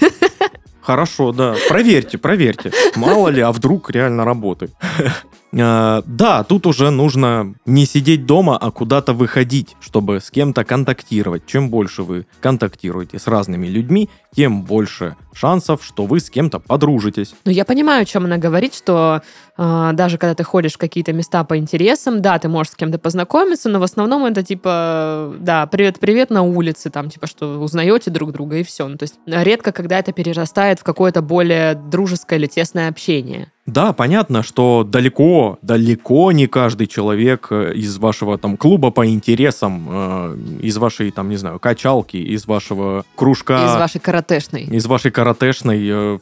Хорошо, 0.82 1.32
да. 1.32 1.56
Проверьте, 1.68 2.18
проверьте. 2.18 2.72
Мало 2.96 3.30
ли, 3.30 3.42
а 3.42 3.52
вдруг 3.52 3.90
реально 3.90 4.24
работает. 4.24 4.74
Э, 5.56 6.02
Да, 6.06 6.44
тут 6.44 6.68
уже 6.68 6.90
нужно 6.90 7.56
не 7.66 7.86
сидеть 7.86 8.26
дома, 8.26 8.58
а 8.58 8.72
куда-то 8.72 9.14
выходить, 9.14 9.76
чтобы 9.80 10.20
с 10.20 10.30
кем-то 10.30 10.64
контактировать. 10.64 11.46
Чем 11.46 11.70
больше 11.70 12.04
вы 12.04 12.28
контактируете 12.42 13.20
с 13.20 13.28
разными 13.28 13.68
людьми, 13.68 14.10
тем 14.36 14.64
больше 14.64 15.16
шансов, 15.34 15.84
что 15.84 16.06
вы 16.06 16.20
с 16.20 16.30
кем-то 16.30 16.60
подружитесь. 16.60 17.34
Ну, 17.46 17.52
я 17.52 17.64
понимаю, 17.64 18.02
о 18.02 18.06
чем 18.06 18.26
она 18.26 18.38
говорит, 18.38 18.74
что 18.74 19.22
э, 19.58 19.90
даже 19.94 20.18
когда 20.18 20.36
ты 20.36 20.44
ходишь 20.44 20.74
в 20.74 20.78
какие-то 20.78 21.14
места 21.14 21.44
по 21.44 21.58
интересам, 21.58 22.22
да, 22.22 22.38
ты 22.38 22.50
можешь 22.50 22.74
с 22.74 22.76
кем-то 22.76 23.00
познакомиться, 23.00 23.70
но 23.70 23.80
в 23.80 23.84
основном 23.84 24.26
это 24.26 24.44
типа, 24.44 25.36
да, 25.40 25.66
привет-привет 25.68 26.30
на 26.30 26.42
улице, 26.44 26.90
там, 26.90 27.10
типа, 27.10 27.28
что 27.28 27.60
узнаете 27.60 28.12
друг 28.12 28.34
друга 28.34 28.58
и 28.58 28.64
все. 28.64 28.88
Ну, 28.88 28.98
то 28.98 29.04
есть 29.04 29.16
редко, 29.26 29.72
когда 29.72 30.00
это 30.00 30.12
перерастает 30.12 30.80
в 30.80 30.84
какое-то 30.84 31.22
более 31.22 31.76
дружеское 31.76 32.40
или 32.40 32.48
тесное 32.48 32.90
общение. 32.90 33.52
Да, 33.66 33.94
понятно, 33.94 34.44
что 34.44 34.84
далеко, 34.84 35.58
далеко 35.64 36.32
не 36.32 36.46
каждый 36.46 36.86
человек 36.86 37.48
э, 37.50 37.74
из 37.74 37.98
вашего 37.98 38.38
там 38.38 38.58
клуба 38.58 38.92
по 38.92 39.08
интересам, 39.08 39.88
э, 39.90 40.38
из 40.62 40.78
вашей 40.78 41.10
там, 41.10 41.30
не 41.30 41.38
знаю, 41.38 41.58
качалки, 41.58 42.18
из 42.18 42.46
вашего 42.46 43.06
кружка... 43.16 43.66
Из 43.66 43.76
вашей 43.80 44.00
каратешной. 44.00 44.64
из 44.64 44.86
вашей 44.86 45.10
каратешной 45.10 45.84
э, 45.84 46.20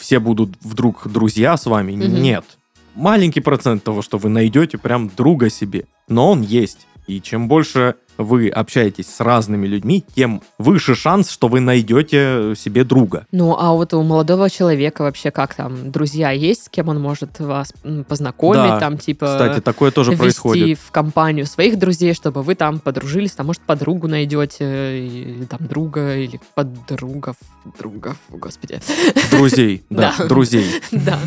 все 0.00 0.18
будут 0.18 0.50
вдруг 0.62 1.06
друзья 1.06 1.56
с 1.56 1.66
вами. 1.66 1.92
Мгм. 1.92 2.20
Нет. 2.20 2.44
Маленький 2.96 3.40
процент 3.40 3.84
того, 3.84 4.02
что 4.02 4.18
вы 4.18 4.28
найдете 4.28 4.76
прям 4.76 5.10
друга 5.16 5.50
себе. 5.50 5.84
Но 6.08 6.32
он 6.32 6.42
есть. 6.42 6.88
И 7.06 7.20
чем 7.20 7.46
больше 7.48 7.94
вы 8.18 8.48
общаетесь 8.48 9.06
с 9.06 9.20
разными 9.20 9.66
людьми, 9.66 10.04
тем 10.14 10.42
выше 10.58 10.94
шанс, 10.94 11.30
что 11.30 11.48
вы 11.48 11.60
найдете 11.60 12.54
себе 12.56 12.84
друга. 12.84 13.26
Ну, 13.32 13.56
а 13.58 13.72
вот 13.72 13.94
у 13.94 14.02
молодого 14.02 14.50
человека 14.50 15.02
вообще 15.02 15.30
как 15.30 15.54
там, 15.54 15.90
друзья 15.90 16.30
есть, 16.30 16.66
с 16.66 16.68
кем 16.68 16.88
он 16.88 17.00
может 17.00 17.40
вас 17.40 17.72
познакомить, 18.08 18.62
Да, 18.62 18.80
там, 18.80 18.98
типа... 18.98 19.26
Кстати, 19.26 19.60
такое 19.60 19.90
тоже 19.90 20.10
ввести 20.10 20.22
происходит. 20.22 20.78
в 20.78 20.90
компанию 20.90 21.46
своих 21.46 21.78
друзей, 21.78 22.14
чтобы 22.14 22.42
вы 22.42 22.54
там 22.54 22.78
подружились, 22.78 23.32
там, 23.32 23.46
может, 23.46 23.62
подругу 23.62 24.08
найдете, 24.08 25.06
или 25.06 25.44
там 25.44 25.60
друга, 25.66 26.16
или 26.16 26.40
подругов, 26.54 27.36
другов, 27.78 28.16
господи. 28.28 28.80
Друзей, 29.30 29.84
да, 29.90 30.14
друзей. 30.28 30.66
Да, 30.90 31.18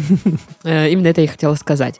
Э, 0.63 0.89
именно 0.89 1.07
это 1.07 1.21
я 1.21 1.27
хотела 1.27 1.55
сказать. 1.55 1.99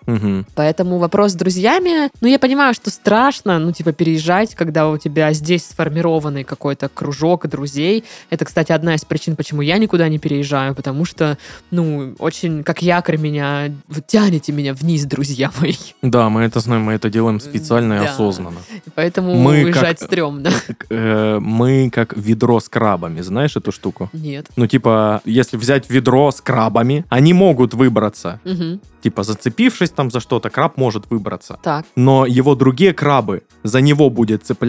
Поэтому 0.55 0.97
вопрос 0.97 1.31
с 1.31 1.35
друзьями, 1.35 2.09
ну, 2.21 2.27
я 2.27 2.39
понимаю, 2.39 2.73
что 2.73 2.89
страшно, 2.89 3.59
ну, 3.59 3.71
типа, 3.71 3.93
переезжать, 3.93 4.55
когда 4.55 4.76
когда 4.77 4.89
у 4.89 4.97
тебя 4.99 5.33
здесь 5.33 5.65
сформированный 5.65 6.43
какой-то 6.43 6.87
кружок 6.87 7.47
друзей. 7.47 8.03
Это, 8.29 8.45
кстати, 8.45 8.71
одна 8.71 8.93
из 8.93 9.03
причин, 9.05 9.35
почему 9.35 9.61
я 9.63 9.79
никуда 9.79 10.07
не 10.07 10.19
переезжаю, 10.19 10.75
потому 10.75 11.03
что, 11.03 11.39
ну, 11.71 12.13
очень, 12.19 12.63
как 12.63 12.83
якорь 12.83 13.17
меня, 13.17 13.71
вы 13.87 14.01
тянете 14.05 14.51
меня 14.51 14.75
вниз, 14.75 15.05
друзья 15.05 15.49
мои. 15.59 15.73
Да, 16.03 16.29
мы 16.29 16.43
это 16.43 16.59
знаем, 16.59 16.83
мы 16.83 16.93
это 16.93 17.09
делаем 17.09 17.39
специально 17.39 17.93
и 17.95 17.99
Да. 17.99 18.11
осознанно. 18.11 18.59
Поэтому 18.93 19.33
Мы 19.35 19.63
уезжать 19.63 19.97
как- 19.99 20.07
стрёмно. 20.07 20.51
Э, 20.91 21.39
Мы 21.41 21.89
как 21.89 22.15
ведро 22.15 22.59
с 22.59 22.69
крабами, 22.69 23.21
знаешь 23.21 23.55
эту 23.57 23.71
штуку? 23.71 24.09
Нет. 24.13 24.45
Ну, 24.57 24.67
типа, 24.67 25.21
если 25.25 25.57
взять 25.57 25.89
ведро 25.89 26.29
с 26.29 26.39
крабами, 26.41 27.03
они 27.09 27.33
могут 27.33 27.73
выбраться. 27.73 28.39
Типа, 29.01 29.23
зацепившись 29.23 29.91
там 29.91 30.11
за 30.11 30.19
что-то, 30.19 30.49
краб 30.49 30.77
может 30.77 31.09
выбраться. 31.09 31.57
Так. 31.63 31.85
Но 31.95 32.25
его 32.25 32.55
другие 32.55 32.93
крабы 32.93 33.41
за 33.63 33.79
него 33.81 34.09
будет 34.09 34.43
цепляться 34.45 34.66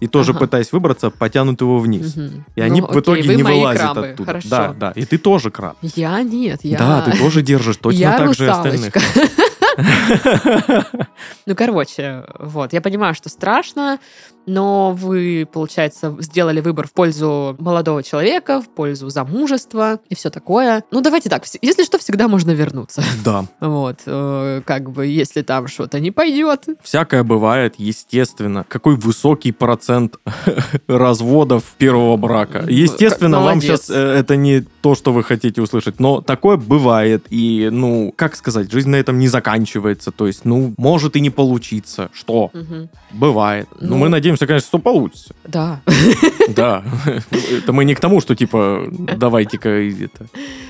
и 0.00 0.06
тоже, 0.08 0.30
Ага. 0.32 0.40
пытаясь 0.40 0.72
выбраться, 0.72 1.10
потянут 1.10 1.60
его 1.60 1.78
вниз. 1.78 2.16
Мгм. 2.16 2.44
И 2.56 2.60
они 2.60 2.80
Ну, 2.80 2.86
в 2.86 2.90
окей, 2.90 3.00
итоге 3.02 3.22
вы 3.22 3.34
не 3.36 3.42
вылазят 3.42 3.82
крабы, 3.82 4.06
оттуда. 4.08 4.26
Хорошо. 4.26 4.48
Да, 4.48 4.72
да. 4.72 4.90
И 4.92 5.04
ты 5.04 5.18
тоже 5.18 5.50
краб. 5.50 5.76
Я 5.82 6.20
нет, 6.22 6.60
я... 6.62 6.78
Да, 6.78 7.02
ты 7.02 7.18
тоже 7.18 7.42
держишь 7.42 7.76
точно 7.76 7.98
я 7.98 8.16
так 8.18 8.34
же 8.34 8.44
и 8.44 8.48
остальных. 8.48 8.92
русалочка. 8.94 9.30
Ну, 11.46 11.54
короче, 11.56 12.24
вот, 12.38 12.72
я 12.72 12.80
понимаю, 12.80 13.14
что 13.14 13.28
страшно, 13.28 13.98
но 14.46 14.92
вы, 14.92 15.46
получается, 15.50 16.14
сделали 16.20 16.60
выбор 16.60 16.86
в 16.88 16.92
пользу 16.92 17.56
молодого 17.58 18.02
человека, 18.02 18.60
в 18.60 18.68
пользу 18.68 19.08
замужества 19.08 20.00
и 20.08 20.14
все 20.14 20.30
такое. 20.30 20.84
Ну, 20.90 21.00
давайте 21.00 21.28
так, 21.30 21.44
если 21.62 21.84
что, 21.84 21.98
всегда 21.98 22.28
можно 22.28 22.50
вернуться. 22.52 23.02
Да. 23.24 23.44
Вот, 23.60 24.00
э, 24.06 24.62
как 24.64 24.90
бы, 24.90 25.06
если 25.06 25.42
там 25.42 25.66
что-то 25.68 26.00
не 26.00 26.10
пойдет. 26.10 26.66
Всякое 26.82 27.22
бывает, 27.24 27.74
естественно. 27.78 28.64
Какой 28.68 28.96
высокий 28.96 29.52
процент 29.52 30.16
разводов 30.88 31.64
первого 31.78 32.16
брака. 32.16 32.58
М, 32.58 32.68
Естественно, 32.68 33.40
вам 33.40 33.60
сейчас 33.60 33.90
это 33.90 34.36
не 34.36 34.60
то, 34.82 34.94
что 34.94 35.12
вы 35.12 35.22
хотите 35.24 35.62
услышать, 35.62 35.98
но 36.00 36.20
такое 36.20 36.56
бывает. 36.56 37.26
И, 37.30 37.68
ну, 37.72 38.12
как 38.16 38.36
сказать, 38.36 38.70
жизнь 38.70 38.90
на 38.90 38.96
этом 38.96 39.18
не 39.18 39.28
заканчивается. 39.28 40.10
То 40.10 40.26
есть, 40.26 40.44
ну, 40.44 40.74
может 40.76 41.16
и 41.16 41.20
не 41.20 41.30
получиться. 41.30 42.10
Что? 42.12 42.50
Бывает. 43.12 43.68
Ну, 43.80 43.94
Ну. 43.94 43.96
мы 43.96 44.08
надеемся, 44.08 44.33
конечно, 44.38 44.68
что 44.68 44.78
получится. 44.78 45.34
Да. 45.44 45.80
Да. 46.48 46.84
Это 47.50 47.72
мы 47.72 47.84
не 47.84 47.94
к 47.94 48.00
тому, 48.00 48.20
что, 48.20 48.36
типа, 48.36 48.86
давайте-ка 48.90 49.70
это... 49.70 50.26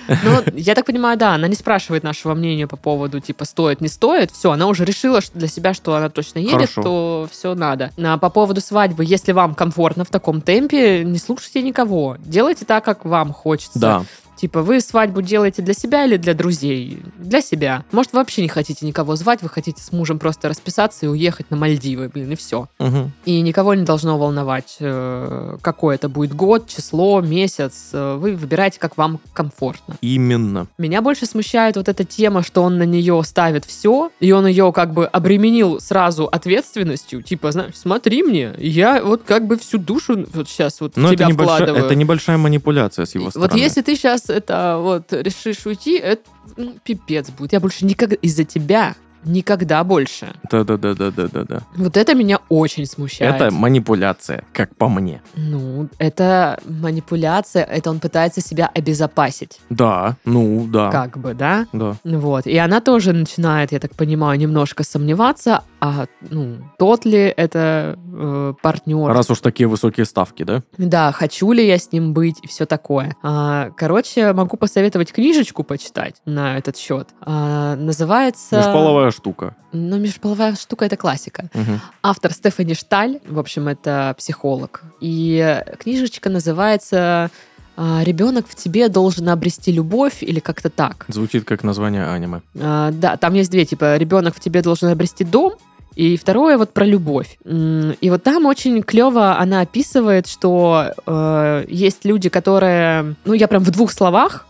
Ну, 0.09 0.43
я 0.55 0.75
так 0.75 0.87
понимаю, 0.87 1.19
да, 1.19 1.35
она 1.35 1.49
не 1.49 1.57
спрашивает 1.57 2.05
нашего 2.05 2.35
мнения 2.35 2.67
по 2.67 2.77
поводу, 2.77 3.19
типа, 3.21 3.45
стоит, 3.45 3.81
не 3.81 3.89
стоит. 3.89 4.31
Все, 4.31 4.53
она 4.53 4.67
уже 4.69 4.85
решила 4.85 5.21
для 5.35 5.49
себя, 5.49 5.75
что 5.75 5.95
она 5.95 6.11
точно 6.11 6.39
едет, 6.39 6.71
Хорошо. 6.71 6.83
то 6.83 7.29
все 7.31 7.55
надо. 7.55 7.91
А 7.99 8.19
по 8.19 8.31
поводу 8.31 8.61
свадьбы, 8.61 9.05
если 9.05 9.33
вам 9.33 9.55
комфортно 9.55 10.05
в 10.05 10.11
таком 10.11 10.41
темпе, 10.41 11.03
не 11.05 11.19
слушайте 11.19 11.61
никого. 11.63 12.17
Делайте 12.21 12.65
так, 12.65 12.85
как 12.85 13.05
вам 13.05 13.33
хочется. 13.33 13.79
Да. 13.79 14.05
Типа, 14.45 14.61
вы 14.61 14.83
свадьбу 14.83 15.23
делаете 15.23 15.63
для 15.63 15.73
себя 15.73 16.05
или 16.05 16.19
для 16.19 16.35
друзей? 16.35 16.99
Для 17.17 17.41
себя. 17.41 17.83
Может, 17.93 18.13
вы 18.13 18.19
вообще 18.19 18.43
не 18.43 18.49
хотите 18.49 18.85
никого 18.85 19.17
звать, 19.17 19.41
вы 19.41 19.49
хотите 19.49 19.83
с 19.83 19.91
мужем 19.91 20.19
просто 20.19 20.51
расписаться 20.51 21.07
и 21.07 21.09
уехать 21.09 21.51
на 21.51 21.57
Мальдивы, 21.57 22.11
блин, 22.13 22.33
и 22.33 22.37
все. 22.37 22.69
Мгм. 22.79 23.11
И 23.25 23.41
никого 23.41 23.73
не 23.73 23.85
должно 23.85 24.19
волновать, 24.19 24.77
э, 24.81 25.57
какой 25.63 25.95
это 25.95 26.11
будет 26.11 26.35
год, 26.35 26.69
число, 26.69 27.23
месяц. 27.23 27.89
Э, 27.95 28.19
Вы 28.19 28.37
выбираете, 28.37 28.79
как 28.79 28.99
вам 28.99 29.19
комфортно. 29.33 29.97
Именно. 30.03 30.67
Меня 30.77 31.01
больше 31.01 31.25
смущает 31.25 31.77
вот 31.77 31.89
эта 31.89 32.05
тема, 32.05 32.43
что 32.43 32.63
он 32.65 32.77
на 32.77 32.83
нее 32.83 33.23
ставит 33.25 33.65
все, 33.65 34.11
и 34.21 34.31
он 34.33 34.47
ее 34.47 34.75
как 34.75 34.93
бы 34.93 35.07
обременил 35.07 35.81
сразу 35.81 36.27
ответственностью. 36.27 37.23
Типа, 37.23 37.51
знаешь, 37.51 37.77
смотри 37.77 38.23
мне, 38.23 38.53
я 38.59 39.03
вот 39.03 39.23
как 39.25 39.47
бы 39.47 39.57
всю 39.57 39.79
душу 39.79 40.27
вот 40.35 40.51
сейчас 40.51 40.83
вот 40.83 40.97
Но 40.97 41.09
в 41.09 41.13
это 41.13 41.17
тебя 41.17 41.29
небольшая, 41.29 41.57
вкладываю. 41.57 41.85
это 41.87 41.95
небольшая 41.95 42.37
манипуляция 42.37 43.07
с 43.07 43.15
его 43.15 43.31
стороны. 43.31 43.51
Вот 43.51 43.59
если 43.59 43.81
ты 43.81 43.97
сейчас 43.97 44.29
это 44.35 44.79
вот 44.81 45.13
решишь 45.13 45.65
уйти, 45.67 45.97
это 45.97 46.23
ну, 46.57 46.77
пипец 46.83 47.31
будет. 47.31 47.53
Я 47.53 47.61
больше 47.61 47.85
никогда 47.85 48.17
из-за 48.17 48.45
тебя 48.45 48.95
никогда 49.25 49.83
больше. 49.85 50.35
Да-да-да-да-да-да. 50.51 51.63
Вот 51.77 51.97
это 51.97 52.15
меня 52.15 52.41
очень 52.49 52.87
смущает. 52.87 53.35
Это 53.35 53.51
манипуляция, 53.51 54.45
как 54.53 54.77
по 54.77 54.89
мне. 54.89 55.23
Ну, 55.35 55.89
это 55.99 56.61
манипуляция, 56.67 57.65
это 57.65 57.91
он 57.91 58.01
пытается 58.01 58.41
себя 58.41 58.71
обезопасить, 58.75 59.61
Да, 59.71 60.17
ну, 60.25 60.67
да. 60.69 60.91
как 60.91 61.19
бы, 61.19 61.35
да? 61.35 61.67
Да. 61.73 61.97
Вот. 62.05 62.47
И 62.47 62.57
она 62.57 62.81
тоже 62.81 63.13
начинает, 63.13 63.73
я 63.73 63.81
так 63.81 63.95
понимаю, 63.95 64.39
немножко 64.39 64.85
сомневаться, 64.85 65.63
а 65.81 66.07
ну, 66.31 66.57
тот 66.79 67.05
ли 67.05 67.21
это 67.21 67.99
э, 67.99 68.55
партнер. 68.63 69.09
Раз 69.13 69.31
уж 69.31 69.41
такие 69.41 69.67
высокие 69.67 70.07
ставки, 70.07 70.43
да? 70.43 70.63
Да, 70.79 71.13
хочу 71.13 71.53
ли 71.53 71.67
я 71.67 71.79
с 71.79 71.93
ним 71.93 72.15
быть 72.15 72.37
и 72.43 72.47
все 72.47 72.65
такое. 72.67 73.17
А, 73.23 73.71
короче, 73.77 74.33
могу 74.33 74.57
посоветовать 74.57 75.13
книжечку 75.13 75.63
почитать 75.63 76.17
на 76.25 76.57
этот 76.57 76.77
счет. 76.77 77.09
А, 77.21 77.77
называется... 77.77 78.57
Межполовая 78.57 79.11
штука. 79.15 79.55
Ну, 79.73 79.99
межполовая 79.99 80.55
штука— 80.57 80.85
это 80.87 80.97
классика. 80.97 81.49
Мгм. 81.55 81.81
Автор 82.03 82.33
Стефани 82.33 82.75
Шталь, 82.75 83.21
в 83.27 83.39
общем, 83.39 83.69
это 83.69 84.15
психолог. 84.19 84.83
И 85.01 85.63
книжечка 85.79 86.29
называется 86.29 87.31
«Ребенок 87.77 88.47
в 88.49 88.55
тебе 88.55 88.89
должен 88.89 89.29
обрести 89.29 89.73
любовь» 89.73 90.23
или 90.23 90.41
как-то 90.41 90.69
так. 90.69 91.07
Звучит 91.09 91.45
как 91.45 91.65
название 91.65 92.07
аниме. 92.07 92.43
А, 92.61 92.91
да, 92.93 93.17
там 93.17 93.35
есть 93.35 93.51
две, 93.51 93.65
типа 93.65 93.97
«Ребенок 93.97 94.37
в 94.37 94.41
тебе 94.41 94.63
должен 94.63 94.91
обрести 94.91 95.25
дом», 95.25 95.55
и 95.97 96.17
второе 96.17 96.59
вот 96.59 96.73
про 96.73 96.85
любовь. 96.85 97.39
И 97.45 98.11
вот 98.11 98.23
там 98.25 98.47
очень 98.47 98.83
клево 98.83 99.39
она 99.39 99.61
описывает, 99.61 100.27
что 100.27 100.93
э, 101.07 101.65
есть 101.69 102.05
люди, 102.05 102.29
которые... 102.29 103.15
Ну, 103.25 103.33
я 103.33 103.47
прям 103.47 103.63
в 103.63 103.71
двух 103.71 103.93
словах 103.93 104.47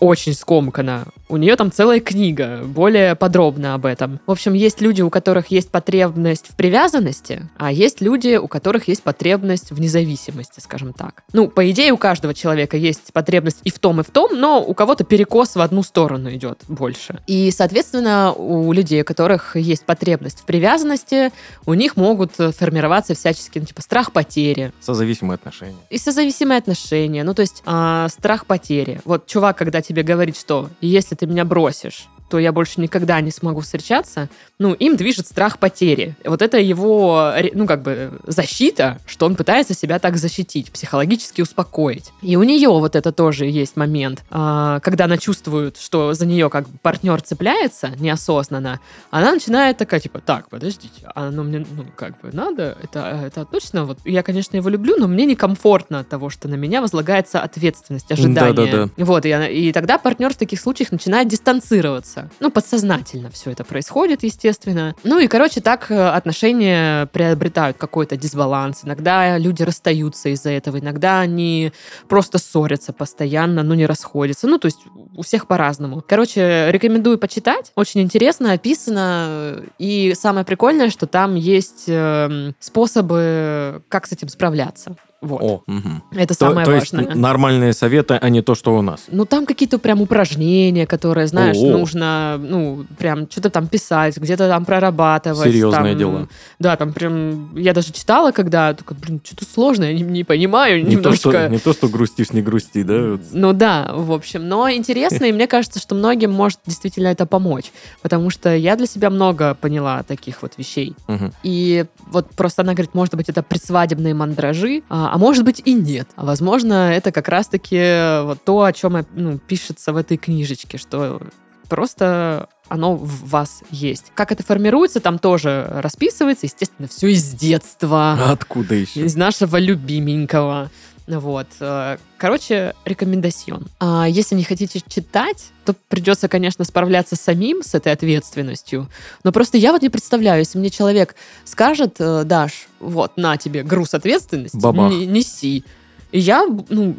очень 0.00 0.34
скомкана. 0.34 1.04
У 1.28 1.36
нее 1.36 1.56
там 1.56 1.70
целая 1.70 2.00
книга, 2.00 2.60
более 2.64 3.14
подробно 3.14 3.74
об 3.74 3.86
этом. 3.86 4.20
В 4.26 4.30
общем, 4.30 4.54
есть 4.54 4.80
люди, 4.80 5.02
у 5.02 5.10
которых 5.10 5.48
есть 5.48 5.70
потребность 5.70 6.46
в 6.48 6.56
привязанности, 6.56 7.48
а 7.58 7.70
есть 7.72 8.00
люди, 8.00 8.36
у 8.36 8.48
которых 8.48 8.88
есть 8.88 9.02
потребность 9.02 9.70
в 9.70 9.80
независимости, 9.80 10.60
скажем 10.60 10.92
так. 10.92 11.22
Ну, 11.32 11.48
по 11.48 11.70
идее, 11.70 11.92
у 11.92 11.96
каждого 11.96 12.34
человека 12.34 12.76
есть 12.76 13.12
потребность 13.12 13.58
и 13.64 13.70
в 13.70 13.78
том, 13.78 14.00
и 14.00 14.04
в 14.04 14.10
том, 14.10 14.38
но 14.38 14.62
у 14.62 14.74
кого-то 14.74 15.04
перекос 15.04 15.56
в 15.56 15.60
одну 15.60 15.82
сторону 15.82 16.30
идет 16.32 16.60
больше. 16.68 17.20
И, 17.26 17.50
соответственно, 17.50 18.32
у 18.32 18.72
людей, 18.72 19.02
у 19.02 19.04
которых 19.04 19.56
есть 19.56 19.84
потребность 19.84 20.40
в 20.40 20.44
привязанности, 20.44 21.32
у 21.66 21.74
них 21.74 21.96
могут 21.96 22.32
э, 22.38 22.52
формироваться 22.52 23.14
всяческие, 23.14 23.62
ну, 23.62 23.66
типа, 23.66 23.82
страх 23.82 24.12
потери, 24.12 24.72
Созависимые 24.80 25.34
отношения. 25.34 25.76
и 25.90 25.98
созависимые 25.98 26.58
отношения, 26.58 27.24
ну, 27.24 27.34
то 27.34 27.42
есть 27.42 27.62
а, 27.66 28.08
страх 28.08 28.46
потери. 28.46 29.00
Вот 29.04 29.26
чувак, 29.26 29.58
когда 29.58 29.82
тебе 29.88 30.02
говорит, 30.02 30.36
что 30.36 30.68
если 30.82 31.14
ты 31.14 31.26
меня 31.26 31.44
бросишь, 31.46 32.08
то 32.28 32.38
я 32.38 32.52
больше 32.52 32.80
никогда 32.80 33.20
не 33.20 33.30
смогу 33.30 33.60
встречаться, 33.60 34.28
ну, 34.58 34.72
им 34.74 34.96
движет 34.96 35.26
страх 35.26 35.58
потери. 35.58 36.14
Вот 36.24 36.42
это 36.42 36.58
его, 36.58 37.32
ре- 37.36 37.52
ну, 37.54 37.66
как 37.66 37.82
бы 37.82 38.12
защита, 38.26 38.98
что 39.06 39.26
он 39.26 39.34
пытается 39.36 39.74
себя 39.74 39.98
так 39.98 40.16
защитить, 40.16 40.70
психологически 40.72 41.40
успокоить. 41.42 42.10
И 42.22 42.36
у 42.36 42.42
нее 42.42 42.68
вот 42.68 42.96
это 42.96 43.12
тоже 43.12 43.46
есть 43.46 43.76
момент, 43.76 44.24
а, 44.30 44.80
когда 44.80 45.04
она 45.04 45.16
чувствует, 45.18 45.76
что 45.78 46.12
за 46.14 46.26
нее 46.26 46.50
как 46.50 46.68
бы 46.68 46.78
партнер 46.82 47.20
цепляется 47.20 47.90
неосознанно, 47.98 48.80
она 49.10 49.32
начинает 49.32 49.78
такая, 49.78 50.00
типа, 50.00 50.20
так, 50.20 50.48
подождите, 50.48 51.02
а 51.14 51.28
оно 51.28 51.44
мне, 51.44 51.64
ну, 51.70 51.84
как 51.96 52.20
бы 52.20 52.30
надо, 52.32 52.76
это, 52.82 53.22
это 53.26 53.44
точно, 53.44 53.84
вот, 53.84 53.98
я, 54.04 54.22
конечно, 54.22 54.56
его 54.56 54.68
люблю, 54.68 54.96
но 54.98 55.06
мне 55.08 55.24
некомфортно 55.24 56.00
от 56.00 56.08
того, 56.08 56.30
что 56.30 56.48
на 56.48 56.54
меня 56.56 56.80
возлагается 56.82 57.40
ответственность, 57.40 58.10
ожидание. 58.10 58.52
Да-да-да. 58.72 59.04
Вот, 59.04 59.24
и, 59.24 59.30
она- 59.30 59.48
и 59.48 59.72
тогда 59.72 59.98
партнер 59.98 60.32
в 60.32 60.36
таких 60.36 60.60
случаях 60.60 60.92
начинает 60.92 61.28
дистанцироваться. 61.28 62.17
Ну, 62.40 62.50
подсознательно 62.50 63.30
все 63.30 63.50
это 63.50 63.64
происходит, 63.64 64.22
естественно. 64.22 64.94
Ну 65.04 65.18
и, 65.18 65.26
короче, 65.26 65.60
так 65.60 65.90
э, 65.90 66.08
отношения 66.08 67.06
приобретают 67.06 67.76
какой-то 67.76 68.16
дисбаланс. 68.16 68.84
Иногда 68.84 69.38
люди 69.38 69.62
расстаются 69.62 70.28
из-за 70.30 70.50
этого, 70.50 70.78
иногда 70.78 71.20
они 71.20 71.72
просто 72.08 72.38
ссорятся 72.38 72.92
постоянно, 72.92 73.62
но 73.62 73.74
не 73.74 73.86
расходятся. 73.86 74.46
Ну, 74.46 74.58
то 74.58 74.66
есть 74.66 74.80
у 75.16 75.22
всех 75.22 75.46
по-разному. 75.46 76.02
Короче, 76.06 76.68
рекомендую 76.70 77.18
почитать. 77.18 77.72
Очень 77.74 78.02
интересно 78.02 78.52
описано. 78.52 79.64
И 79.78 80.14
самое 80.14 80.44
прикольное, 80.44 80.90
что 80.90 81.06
там 81.06 81.34
есть 81.34 81.84
эм, 81.88 82.54
способы, 82.60 83.82
как 83.88 84.06
с 84.06 84.12
этим 84.12 84.28
справляться. 84.28 84.96
Вот. 85.20 85.42
О, 85.42 85.62
мгм. 85.66 86.02
Это 86.12 86.28
То, 86.28 86.46
самое 86.46 86.64
то 86.64 86.72
есть 86.74 86.92
важное. 86.92 87.12
н- 87.12 87.20
нормальные 87.20 87.72
советы, 87.72 88.14
а 88.20 88.28
не 88.28 88.40
то, 88.40 88.54
что 88.54 88.76
у 88.78 88.82
нас. 88.82 89.06
Ну, 89.08 89.24
там 89.24 89.46
какие-то 89.46 89.78
прям 89.80 90.00
упражнения, 90.00 90.86
которые, 90.86 91.26
знаешь, 91.26 91.56
О. 91.56 91.76
нужно, 91.76 92.38
ну, 92.38 92.84
прям 92.98 93.28
что-то 93.28 93.50
там 93.50 93.66
писать, 93.66 94.16
где-то 94.16 94.48
там 94.48 94.64
прорабатывать. 94.64 95.42
Серьезное 95.50 95.90
там, 95.90 95.98
дело. 95.98 96.28
Да, 96.60 96.76
там 96.76 96.92
прям, 96.92 97.56
я 97.56 97.74
даже 97.74 97.92
читала, 97.92 98.30
когда, 98.30 98.74
только, 98.74 98.94
блин, 98.94 99.20
что-то 99.24 99.44
сложное, 99.44 99.90
я 99.90 99.94
не, 99.98 100.02
не 100.02 100.22
понимаю 100.22 100.78
Не 100.84 100.84
то, 100.84 100.90
немножко. 101.10 101.30
что, 101.30 101.48
не 101.48 101.58
то, 101.58 101.72
что 101.72 101.88
грустишь, 101.88 102.30
не 102.32 102.40
грусти, 102.40 102.84
да? 102.84 103.18
Ну 103.32 103.52
да, 103.52 103.90
в 103.94 104.12
общем. 104.12 104.46
Но 104.48 104.70
интересно, 104.70 105.24
и 105.24 105.32
мне 105.32 105.48
кажется, 105.48 105.80
что 105.80 105.96
многим 105.96 106.30
может 106.30 106.60
действительно 106.64 107.08
это 107.08 107.26
помочь. 107.26 107.72
Потому 108.02 108.30
что 108.30 108.54
я 108.54 108.76
для 108.76 108.86
себя 108.86 109.10
много 109.10 109.54
поняла 109.56 110.04
таких 110.04 110.42
вот 110.42 110.52
вещей. 110.58 110.94
Мгм. 111.08 111.32
И 111.42 111.86
вот 112.06 112.30
просто 112.36 112.62
она 112.62 112.74
говорит, 112.74 112.94
может 112.94 113.14
быть, 113.16 113.28
это 113.28 113.42
предсвадебные 113.42 114.14
мандражи, 114.14 114.82
а, 114.88 115.07
а 115.12 115.18
может 115.18 115.44
быть 115.44 115.62
и 115.64 115.74
нет. 115.74 116.08
А 116.16 116.24
возможно, 116.24 116.92
это 116.92 117.12
как 117.12 117.28
раз-таки 117.28 118.22
вот 118.24 118.42
то, 118.44 118.62
о 118.62 118.72
чем 118.72 119.04
ну, 119.14 119.38
пишется 119.38 119.92
в 119.92 119.96
этой 119.96 120.16
книжечке, 120.16 120.78
что 120.78 121.20
просто 121.68 122.48
оно 122.68 122.96
в 122.96 123.28
вас 123.28 123.62
есть. 123.70 124.12
Как 124.14 124.32
это 124.32 124.42
формируется, 124.42 125.00
там 125.00 125.18
тоже 125.18 125.66
расписывается, 125.70 126.46
естественно, 126.46 126.88
все 126.88 127.08
из 127.08 127.32
детства 127.32 128.30
Откуда 128.30 128.74
еще? 128.74 129.00
из 129.00 129.16
нашего 129.16 129.56
любименького. 129.58 130.70
Вот. 131.08 131.46
э, 131.60 131.96
Короче, 132.18 132.74
рекомендацион. 132.84 133.66
А 133.80 134.06
если 134.08 134.34
не 134.34 134.44
хотите 134.44 134.82
читать, 134.86 135.50
то 135.64 135.74
придется, 135.88 136.28
конечно, 136.28 136.64
справляться 136.64 137.16
самим 137.16 137.62
с 137.62 137.74
этой 137.74 137.92
ответственностью. 137.92 138.88
Но 139.24 139.32
просто 139.32 139.56
я 139.56 139.72
вот 139.72 139.80
не 139.82 139.88
представляю, 139.88 140.40
если 140.40 140.58
мне 140.58 140.68
человек 140.70 141.14
скажет, 141.46 141.96
э, 141.98 142.24
Даш, 142.24 142.68
вот, 142.78 143.16
на 143.16 143.36
тебе 143.38 143.62
груз 143.62 143.94
ответственности, 143.94 144.58
Бабах. 144.58 144.90
не- 144.92 145.06
неси. 145.06 145.64
И 146.12 146.18
я, 146.20 146.46
ну, 146.68 146.94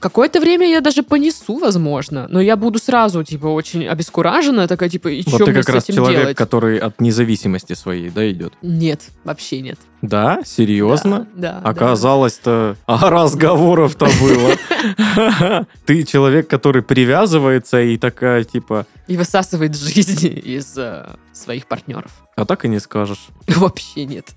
какое-то 0.00 0.40
время 0.40 0.68
я 0.68 0.80
даже 0.80 1.02
понесу, 1.02 1.58
возможно, 1.58 2.26
но 2.28 2.40
я 2.40 2.56
буду 2.56 2.78
сразу, 2.78 3.22
типа, 3.22 3.46
очень 3.46 3.86
обескуражена, 3.86 4.66
такая, 4.66 4.88
типа, 4.88 5.08
и 5.08 5.22
Вот 5.26 5.34
что 5.36 5.44
ты 5.44 5.52
как 5.52 5.68
раз 5.68 5.84
человек, 5.86 6.20
делать? 6.20 6.36
который 6.36 6.78
от 6.78 7.00
независимости 7.00 7.74
своей, 7.74 8.10
да, 8.10 8.28
идет. 8.30 8.54
Нет, 8.62 9.02
вообще 9.24 9.60
нет. 9.60 9.78
Да? 10.02 10.40
Серьезно? 10.44 11.26
Да, 11.34 11.52
да, 11.52 11.60
да. 11.60 11.68
Оказалось-то, 11.70 12.76
а 12.86 13.10
разговоров-то 13.10 14.08
было. 14.20 15.66
Ты 15.86 16.04
человек, 16.04 16.48
который 16.48 16.82
привязывается 16.82 17.80
и 17.82 17.98
такая, 17.98 18.44
типа, 18.44 18.86
и 19.08 19.16
высасывает 19.18 19.76
жизнь 19.76 20.40
из 20.42 20.78
э, 20.78 21.06
своих 21.32 21.66
партнеров. 21.66 22.12
а 22.36 22.46
так 22.46 22.64
и 22.64 22.68
не 22.68 22.78
скажешь. 22.80 23.28
Вообще 23.48 24.06
нет. 24.06 24.28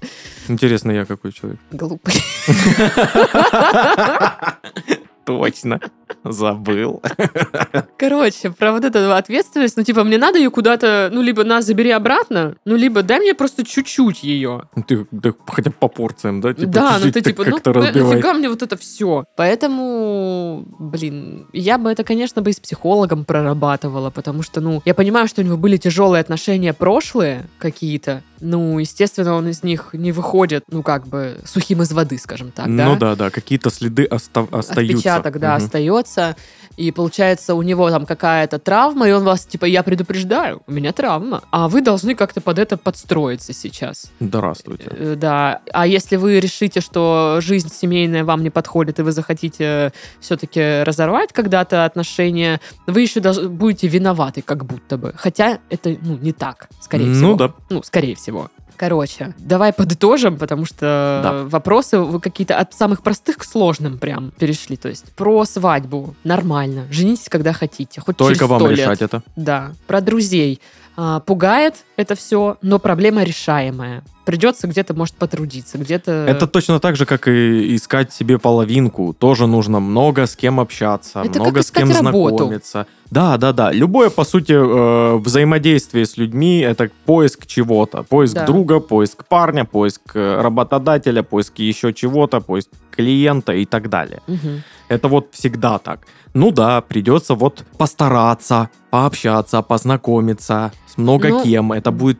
Интересно, 0.50 0.92
я 0.92 1.06
какой 1.06 1.32
человек. 1.32 1.60
Глупый. 1.72 2.14
Точно. 5.26 5.80
Забыл. 6.24 7.02
Короче, 7.98 8.52
про 8.52 8.72
вот 8.72 8.86
эту 8.86 9.14
ответственность, 9.14 9.78
ну, 9.78 9.84
типа, 9.84 10.04
мне 10.04 10.18
надо 10.18 10.38
ее 10.38 10.52
куда-то, 10.52 11.10
ну, 11.12 11.22
либо 11.22 11.44
на, 11.44 11.62
забери 11.62 11.92
обратно, 11.92 12.56
ну, 12.66 12.76
либо 12.76 13.04
дай 13.04 13.20
мне 13.20 13.34
просто 13.34 13.66
чуть-чуть 13.66 14.24
ее. 14.24 14.64
Ты 14.88 15.08
да, 15.12 15.32
хотя 15.48 15.72
бы 15.72 15.76
по 15.80 15.88
порциям, 15.88 16.42
да? 16.42 16.54
Типа, 16.54 16.72
да, 16.72 17.00
ну 17.04 17.12
ты 17.12 17.22
типа, 17.22 17.46
ну, 17.46 17.58
на- 17.64 17.74
разбивай. 17.74 18.12
нафига 18.16 18.34
мне 18.34 18.50
вот 18.50 18.62
это 18.62 18.78
все? 18.78 19.26
Поэтому, 19.36 20.66
блин, 20.80 21.48
я 21.54 21.78
бы 21.78 21.90
это, 21.92 22.04
конечно, 22.04 22.42
бы 22.42 22.52
и 22.52 22.54
с 22.54 22.60
психологом 22.60 23.26
прорабатывала, 23.26 24.10
потому 24.10 24.44
что, 24.44 24.62
ну, 24.62 24.82
я 24.86 24.94
понимаю, 24.94 25.28
что 25.28 25.42
у 25.42 25.44
него 25.46 25.58
были 25.58 25.78
тяжелые 25.78 26.22
отношения 26.22 26.74
прошлые 26.74 27.46
какие-то, 27.58 28.22
ну, 28.40 28.78
естественно, 28.78 29.34
он 29.36 29.48
из 29.48 29.64
них 29.64 29.90
не 29.94 30.12
выходит, 30.12 30.66
ну, 30.70 30.84
как 30.84 31.08
бы, 31.08 31.38
сухим 31.46 31.82
из 31.82 31.92
воды, 31.92 32.18
скажем 32.18 32.52
так, 32.52 32.66
да? 32.76 32.86
Ну 32.86 32.96
да, 32.98 33.16
да, 33.16 33.30
какие-то 33.30 33.70
следы 33.70 34.06
оста- 34.06 34.48
остаются. 34.52 35.13
Отпечаток, 35.16 35.40
да, 35.42 35.56
Мгм. 35.56 35.66
остается. 35.66 36.36
И 36.76 36.92
получается, 36.92 37.54
у 37.54 37.62
него 37.62 37.90
там 37.92 38.06
какая-то 38.08 38.58
травма, 38.58 39.08
и 39.08 39.12
он 39.12 39.24
вас, 39.24 39.46
типа, 39.46 39.66
я 39.66 39.84
предупреждаю, 39.84 40.64
у 40.66 40.72
меня 40.72 40.92
травма. 40.92 41.44
А 41.52 41.68
вы 41.70 41.82
должны 41.82 42.16
как-то 42.16 42.42
под 42.42 42.58
это 42.58 42.78
подстроиться 42.78 43.54
сейчас. 43.54 44.12
Здравствуйте. 44.20 44.86
Э, 44.90 45.16
Да. 45.16 45.62
А 45.72 45.86
если 45.86 46.16
вы 46.16 46.40
решите, 46.40 46.82
что 46.82 47.38
жизнь 47.42 47.70
семейная 47.72 48.24
вам 48.24 48.42
не 48.42 48.50
подходит, 48.50 48.98
и 49.00 49.04
вы 49.04 49.12
захотите 49.12 49.94
все-таки 50.20 50.82
разорвать 50.84 51.32
когда-то 51.32 51.86
отношения, 51.86 52.60
вы 52.88 53.02
еще 53.02 53.20
даже 53.20 53.50
будете 53.50 53.88
виноваты, 53.88 54.42
как 54.42 54.66
будто 54.66 54.98
бы. 54.98 55.14
Хотя 55.16 55.60
это, 55.70 55.96
ну, 56.02 56.18
не 56.18 56.32
так, 56.34 56.70
скорее 56.82 57.14
всего. 57.14 57.28
Ну 57.28 57.36
да. 57.36 57.54
Ну, 57.70 57.84
скорее 57.84 58.16
всего. 58.16 58.50
Короче, 58.78 59.34
давай 59.38 59.72
подытожим, 59.74 60.38
потому 60.38 60.66
что 60.66 61.22
Да. 61.24 61.44
вопросы 61.46 62.00
вы 62.00 62.20
какие-то 62.20 62.58
от 62.58 62.74
самых 62.74 63.02
простых 63.04 63.38
к 63.38 63.44
сложным 63.44 63.98
прям 63.98 64.32
перешли. 64.32 64.78
То 64.78 64.90
есть 64.90 65.12
про 65.14 65.46
свадьбу 65.46 66.16
нормально, 66.24 66.86
женитесь 66.92 67.30
когда 67.30 67.54
хотите, 67.54 68.02
хоть 68.02 68.18
Только 68.18 68.36
через 68.36 68.50
вам 68.50 68.60
100 68.60 68.68
лет. 68.70 68.80
решать 68.80 69.02
это. 69.02 69.24
Да. 69.36 69.72
Про 69.88 70.02
друзей. 70.02 70.60
А, 70.96 71.22
пугает 71.22 71.86
это 71.98 72.16
все, 72.16 72.58
но 72.62 72.78
проблема 72.80 73.24
решаемая. 73.24 74.04
Придется 74.26 74.68
где-то, 74.68 74.94
может, 74.94 75.16
потрудиться, 75.16 75.78
где-то... 75.78 76.12
Это 76.12 76.48
точно 76.48 76.80
так 76.80 76.96
же, 76.96 77.06
как 77.06 77.28
и 77.28 77.76
искать 77.76 78.14
себе 78.14 78.38
половинку. 78.40 79.14
Тоже 79.14 79.48
нужно 79.48 79.80
много 79.80 80.26
с 80.26 80.36
кем 80.36 80.60
общаться, 80.60 81.22
Это 81.26 81.40
много 81.40 81.62
с 81.62 81.72
кем 81.72 81.92
работу. 81.92 82.38
знакомиться. 82.38 82.88
Да, 83.12 83.38
да, 83.38 83.52
да. 83.52 83.72
Любое, 83.72 84.10
по 84.10 84.24
сути, 84.24 84.54
э, 84.54 85.18
взаимодействие 85.18 86.06
с 86.06 86.18
людьми 86.18 86.60
это 86.60 86.90
поиск 87.06 87.46
чего-то. 87.46 88.04
Поиск 88.04 88.34
Да. 88.34 88.46
друга, 88.46 88.80
поиск 88.80 89.26
парня, 89.28 89.66
поиск 89.66 90.02
э, 90.16 90.42
работодателя, 90.42 91.22
поиск 91.22 91.60
еще 91.60 91.94
чего-то, 91.94 92.40
поиск 92.40 92.70
клиента 92.92 93.52
и 93.54 93.66
так 93.66 93.90
далее. 93.90 94.22
Мгм. 94.28 94.64
Это 94.88 95.08
вот 95.10 95.28
всегда 95.32 95.78
так. 95.80 96.00
Ну 96.34 96.52
да, 96.52 96.82
придется 96.82 97.36
вот 97.36 97.64
постараться, 97.78 98.70
пообщаться, 98.90 99.62
познакомиться 99.62 100.72
с 100.88 100.98
много 100.98 101.30
Ну, 101.30 101.44
кем. 101.44 101.72
Это 101.72 101.92
будет 101.92 102.20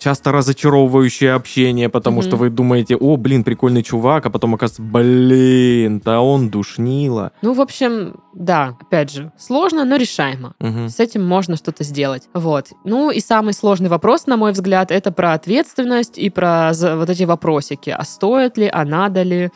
часто 0.00 0.32
разочаровывающее 0.32 1.34
общение, 1.42 1.88
потому 1.88 2.20
Мгм. 2.20 2.28
что 2.28 2.36
вы 2.36 2.50
думаете, 2.50 2.96
о, 2.96 3.16
блин, 3.16 3.42
прикольный 3.44 3.82
чувак, 3.82 4.26
а 4.26 4.30
потом 4.30 4.54
оказывается, 4.54 4.82
блин, 4.82 6.00
да 6.04 6.20
он 6.20 6.48
душнило. 6.50 7.32
Ну, 7.42 7.52
в 7.52 7.60
общем, 7.60 8.14
да, 8.34 8.76
опять 8.80 9.10
же, 9.12 9.32
сложно, 9.38 9.84
но 9.84 9.96
решаемо. 9.96 10.54
Мгм. 10.60 10.88
С 10.88 11.00
этим 11.00 11.26
можно 11.26 11.56
что-то 11.56 11.84
сделать. 11.84 12.28
Вот. 12.34 12.68
Ну 12.84 13.10
и 13.10 13.20
самый 13.20 13.52
сложный 13.54 13.88
вопрос, 13.88 14.26
на 14.26 14.36
мой 14.36 14.52
взгляд, 14.52 14.90
это 14.90 15.10
про 15.12 15.32
ответственность 15.32 16.16
и 16.18 16.30
про 16.30 16.72
вот 16.72 17.10
эти 17.10 17.24
вопросики. 17.24 17.90
А 17.90 18.04
стоит 18.04 18.56
ли, 18.58 18.70
а 18.72 18.84
надо 18.84 19.22
ли? 19.22 19.50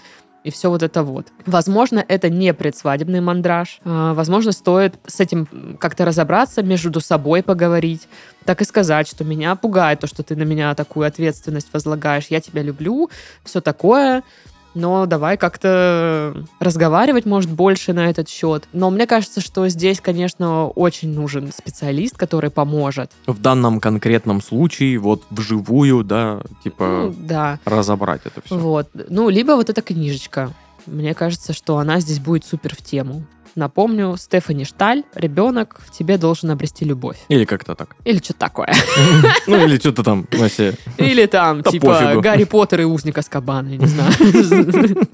И 0.46 0.50
все 0.52 0.70
вот 0.70 0.84
это 0.84 1.02
вот. 1.02 1.26
Возможно, 1.44 2.04
это 2.06 2.30
не 2.30 2.54
предсвадебный 2.54 3.20
мандраж. 3.20 3.80
А, 3.84 4.14
Возможно, 4.14 4.52
стоит 4.52 4.94
с 5.04 5.18
этим 5.18 5.76
как-то 5.80 6.04
разобраться, 6.04 6.62
между 6.62 7.00
собой 7.00 7.42
поговорить. 7.42 8.06
Так 8.44 8.62
и 8.62 8.64
сказать, 8.64 9.08
что 9.08 9.24
меня 9.24 9.56
пугает 9.56 9.98
то, 9.98 10.06
что 10.06 10.22
ты 10.22 10.36
на 10.36 10.44
меня 10.44 10.72
такую 10.76 11.08
ответственность 11.08 11.66
возлагаешь. 11.72 12.26
Я 12.30 12.40
тебя 12.40 12.62
люблю, 12.62 13.10
все 13.42 13.60
такое 13.60 14.22
но 14.76 15.06
давай 15.06 15.36
как-то 15.36 16.44
разговаривать, 16.60 17.24
может, 17.24 17.50
больше 17.50 17.92
на 17.92 18.10
этот 18.10 18.28
счет. 18.28 18.68
Но 18.72 18.90
мне 18.90 19.06
кажется, 19.06 19.40
что 19.40 19.66
здесь, 19.68 20.00
конечно, 20.00 20.68
очень 20.68 21.12
нужен 21.12 21.50
специалист, 21.50 22.16
который 22.16 22.50
поможет. 22.50 23.10
В 23.26 23.40
данном 23.40 23.80
конкретном 23.80 24.40
случае, 24.42 24.98
вот 24.98 25.24
вживую, 25.30 26.04
да, 26.04 26.42
типа 26.62 26.84
Ну, 27.06 27.14
да. 27.18 27.58
разобрать 27.64 28.20
это 28.24 28.42
все. 28.44 28.56
Вот. 28.56 28.88
Ну, 29.08 29.28
либо 29.30 29.52
вот 29.52 29.70
эта 29.70 29.80
книжечка. 29.82 30.52
Мне 30.86 31.14
кажется, 31.14 31.52
что 31.52 31.78
она 31.78 31.98
здесь 31.98 32.20
будет 32.20 32.44
супер 32.44 32.76
в 32.76 32.82
тему. 32.82 33.24
Напомню, 33.56 34.16
Стефани 34.18 34.66
Шталь, 34.66 35.02
ребенок 35.14 35.80
в 35.86 35.90
тебе 35.90 36.18
должен 36.18 36.50
обрести 36.50 36.84
любовь. 36.84 37.16
Или 37.28 37.46
как-то 37.46 37.74
так. 37.74 37.96
Или 38.04 38.18
что 38.18 38.34
такое. 38.34 38.70
Ну, 39.46 39.64
или 39.64 39.78
что-то 39.78 40.02
там 40.02 40.26
вообще. 40.32 40.74
Или 40.98 41.24
там, 41.24 41.62
типа. 41.62 42.16
Гарри 42.20 42.44
Поттер 42.44 42.82
и 42.82 42.84
узник 42.84 43.16
Аскабана, 43.16 43.68
я 43.70 43.76
не 43.78 43.86
знаю. 43.86 44.12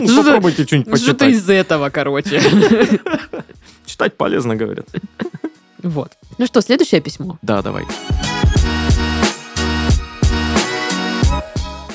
Ну, 0.00 0.06
Что-то- 0.06 0.22
попробуйте 0.24 0.64
что-нибудь 0.64 0.96
Что-то 1.00 1.24
почитать. 1.24 1.32
из 1.34 1.50
этого, 1.50 1.90
короче. 1.90 2.40
Читать 3.86 4.16
полезно, 4.16 4.54
говорят. 4.54 4.86
Вот. 5.82 6.12
Ну 6.38 6.46
что, 6.46 6.60
следующее 6.60 7.00
письмо. 7.00 7.36
Да, 7.42 7.62
давай. 7.62 7.84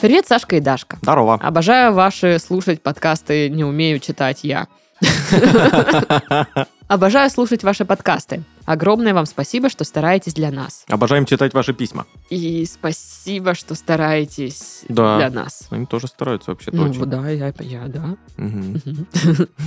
Привет, 0.01 0.27
Сашка 0.27 0.57
и 0.57 0.59
Дашка. 0.59 0.97
Здорово. 1.01 1.35
Обожаю 1.35 1.93
ваши 1.93 2.37
слушать 2.39 2.81
подкасты 2.81 3.49
«Не 3.49 3.63
умею 3.63 3.99
читать 4.01 4.39
я». 4.43 4.67
Обожаю 6.87 7.29
слушать 7.29 7.63
ваши 7.63 7.85
подкасты. 7.85 8.43
Огромное 8.65 9.13
вам 9.13 9.25
спасибо, 9.25 9.69
что 9.69 9.83
стараетесь 9.83 10.33
для 10.33 10.51
нас. 10.51 10.83
Обожаем 10.87 11.25
читать 11.25 11.53
ваши 11.53 11.73
письма. 11.73 12.05
И 12.29 12.65
спасибо, 12.65 13.55
что 13.55 13.73
стараетесь 13.73 14.83
Да. 14.89 15.17
для 15.17 15.29
нас. 15.31 15.67
Они 15.69 15.85
тоже 15.85 16.07
стараются 16.07 16.51
вообще-то 16.51 16.77
Ну, 16.77 16.89
очень. 16.89 17.05
да, 17.05 17.29
я, 17.29 17.53
я, 17.59 17.87
да. 17.87 18.15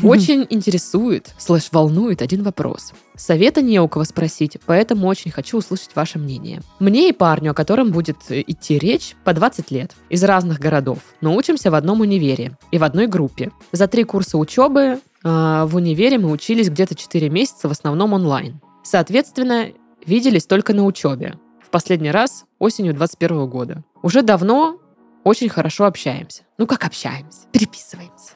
Очень 0.03 0.47
интересует, 0.51 1.35
слэш 1.39 1.69
волнует 1.73 2.23
один 2.23 2.43
вопрос. 2.43 2.93
Совета 3.17 3.61
не 3.61 3.81
у 3.81 3.89
кого 3.89 4.05
спросить, 4.05 4.59
поэтому 4.65 5.07
очень 5.09 5.31
хочу 5.31 5.59
услышать 5.59 5.91
ваше 5.97 6.19
мнение. 6.19 6.61
Мне 6.79 7.09
и 7.09 7.13
парню, 7.13 7.51
о 7.53 7.55
котором 7.55 7.91
будет 7.91 8.19
э, 8.29 8.43
идти 8.47 8.79
речь, 8.79 9.15
по 9.25 9.33
20 9.33 9.71
лет, 9.71 9.93
из 10.11 10.23
разных 10.23 10.59
городов, 10.61 10.99
но 11.23 11.35
учимся 11.35 11.71
в 11.71 11.75
одном 11.75 12.03
универе 12.03 12.57
и 12.71 12.79
в 12.79 12.85
одной 12.85 13.07
группе. 13.07 13.51
За 13.73 13.89
три 13.89 14.05
курса 14.05 14.37
учебы 14.39 15.01
в 15.23 15.71
универе 15.73 16.19
мы 16.19 16.31
учились 16.31 16.69
где-то 16.69 16.95
4 16.95 17.29
месяца, 17.31 17.69
в 17.69 17.73
основном 17.73 18.13
онлайн. 18.13 18.61
Соответственно, 18.85 19.69
виделись 20.05 20.47
только 20.47 20.73
на 20.75 20.85
учебе. 20.85 21.39
В 21.65 21.71
последний 21.71 22.11
раз 22.11 22.45
осенью 22.59 22.95
21 22.95 23.49
года. 23.49 23.85
Уже 24.03 24.23
давно 24.23 24.79
очень 25.25 25.49
хорошо 25.49 25.87
общаемся. 25.87 26.45
Ну 26.59 26.67
как 26.67 26.85
общаемся? 26.85 27.47
Переписываемся. 27.51 28.35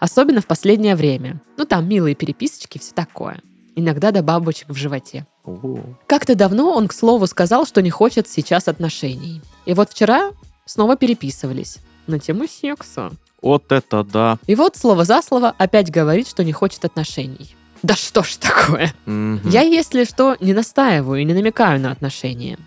Особенно 0.00 0.40
в 0.40 0.46
последнее 0.46 0.96
время. 0.96 1.42
Ну, 1.58 1.66
там 1.66 1.86
милые 1.86 2.14
переписочки, 2.14 2.78
все 2.78 2.94
такое. 2.94 3.42
Иногда 3.76 4.10
до 4.10 4.22
бабочек 4.22 4.70
в 4.70 4.74
животе. 4.74 5.26
Как-то 6.06 6.34
давно 6.34 6.72
он, 6.74 6.88
к 6.88 6.94
слову, 6.94 7.26
сказал, 7.26 7.66
что 7.66 7.82
не 7.82 7.90
хочет 7.90 8.28
сейчас 8.28 8.68
отношений. 8.68 9.42
И 9.66 9.74
вот 9.74 9.90
вчера 9.90 10.30
снова 10.64 10.96
переписывались 10.96 11.78
на 12.06 12.18
тему 12.18 12.46
секса. 12.48 13.10
Вот 13.42 13.70
это 13.72 14.04
да. 14.04 14.38
И 14.46 14.54
вот 14.54 14.76
слово 14.76 15.04
за 15.04 15.22
слово 15.22 15.54
опять 15.58 15.90
говорит, 15.90 16.28
что 16.28 16.44
не 16.44 16.52
хочет 16.52 16.84
отношений. 16.84 17.54
Да 17.82 17.94
что 17.94 18.22
ж 18.22 18.36
такое? 18.36 18.92
Мгм. 19.06 19.48
Я, 19.48 19.62
если 19.62 20.04
что, 20.04 20.36
не 20.40 20.52
настаиваю 20.52 21.20
и 21.20 21.24
не 21.24 21.34
намекаю 21.34 21.80
на 21.80 21.92
отношения. 21.92 22.58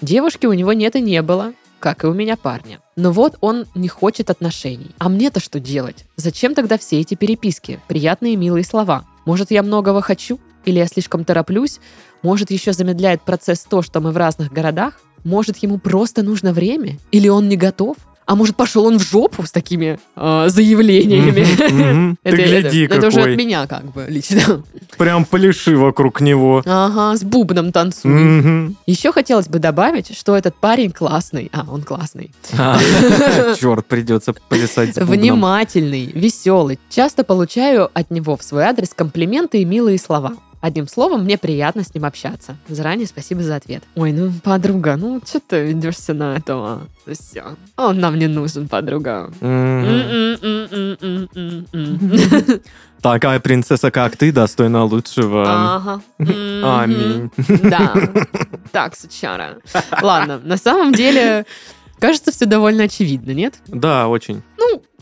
Девушки 0.00 0.46
у 0.46 0.52
него 0.52 0.72
нет 0.72 0.96
и 0.96 1.00
не 1.00 1.22
было, 1.22 1.52
как 1.78 2.04
и 2.04 2.06
у 2.06 2.12
меня 2.12 2.36
парня. 2.36 2.80
Но 2.96 3.12
вот 3.12 3.36
он 3.40 3.66
не 3.74 3.88
хочет 3.88 4.30
отношений. 4.30 4.90
А 4.98 5.08
мне-то 5.08 5.40
что 5.40 5.60
делать? 5.60 6.04
Зачем 6.16 6.54
тогда 6.54 6.78
все 6.78 7.00
эти 7.00 7.14
переписки? 7.14 7.80
Приятные 7.86 8.36
милые 8.36 8.64
слова. 8.64 9.04
Может, 9.24 9.50
я 9.50 9.62
многого 9.62 10.02
хочу? 10.02 10.40
Или 10.64 10.78
я 10.78 10.86
слишком 10.86 11.24
тороплюсь? 11.24 11.78
Может, 12.22 12.50
еще 12.50 12.72
замедляет 12.72 13.22
процесс 13.22 13.60
то, 13.60 13.82
что 13.82 14.00
мы 14.00 14.10
в 14.10 14.16
разных 14.16 14.52
городах? 14.52 15.00
Может, 15.22 15.58
ему 15.58 15.78
просто 15.78 16.22
нужно 16.22 16.52
время? 16.52 16.98
Или 17.12 17.28
он 17.28 17.48
не 17.48 17.56
готов? 17.56 17.96
А 18.26 18.34
может, 18.34 18.56
пошел 18.56 18.84
он 18.86 18.98
в 18.98 19.02
жопу 19.08 19.44
с 19.46 19.52
такими 19.52 19.98
э, 20.16 20.44
заявлениями? 20.48 22.16
Ты 22.24 22.28
Это- 22.30 22.36
гляди 22.36 22.82
это- 22.84 22.94
это 22.96 23.06
уже 23.06 23.18
от 23.20 23.24
какой. 23.26 23.36
меня, 23.36 23.66
как 23.68 23.84
бы, 23.92 24.06
лично. 24.08 24.62
Прям 24.98 25.24
пляши 25.24 25.76
вокруг 25.76 26.20
него. 26.20 26.62
Ага, 26.66 27.16
с 27.16 27.22
бубном 27.22 27.70
танцует. 27.70 28.14
Мгм. 28.16 28.76
Еще 28.86 29.12
хотелось 29.12 29.46
бы 29.46 29.60
добавить, 29.60 30.16
что 30.16 30.36
этот 30.36 30.56
парень 30.56 30.90
классный. 30.90 31.50
А, 31.52 31.64
он 31.70 31.82
классный. 31.82 32.32
Черт, 33.60 33.86
придется 33.86 34.34
плясать 34.48 34.94
с 34.94 34.98
бубном. 34.98 35.16
Внимательный, 35.18 36.06
веселый. 36.06 36.78
Часто 36.90 37.22
получаю 37.24 37.90
от 37.94 38.10
него 38.10 38.36
в 38.36 38.42
свой 38.42 38.64
адрес 38.64 38.90
комплименты 38.94 39.58
и 39.60 39.64
милые 39.64 39.98
слова. 39.98 40.34
Одним 40.60 40.88
словом, 40.88 41.24
мне 41.24 41.38
приятно 41.38 41.84
с 41.84 41.94
ним 41.94 42.04
общаться. 42.04 42.56
Заранее 42.68 43.06
спасибо 43.06 43.42
за 43.42 43.56
ответ. 43.56 43.84
Ой, 43.94 44.12
ну, 44.12 44.32
подруга, 44.42 44.96
ну, 44.96 45.20
что 45.24 45.40
ты 45.40 45.66
ведешься 45.66 46.14
на 46.14 46.36
этого? 46.36 46.88
Все. 47.06 47.44
Он 47.76 48.00
нам 48.00 48.18
не 48.18 48.26
нужен, 48.26 48.66
подруга. 48.66 49.30
Такая 53.02 53.40
принцесса, 53.40 53.90
как 53.90 54.16
ты, 54.16 54.32
достойна 54.32 54.84
лучшего. 54.84 55.44
Ага. 55.46 56.00
Аминь. 56.18 57.30
Да. 57.62 57.92
Так, 58.72 58.96
сучара. 58.96 59.58
Ладно, 60.02 60.40
на 60.42 60.56
самом 60.56 60.92
деле, 60.92 61.46
кажется, 61.98 62.32
все 62.32 62.44
довольно 62.44 62.84
очевидно, 62.84 63.30
нет? 63.30 63.54
Да, 63.68 64.08
очень. 64.08 64.42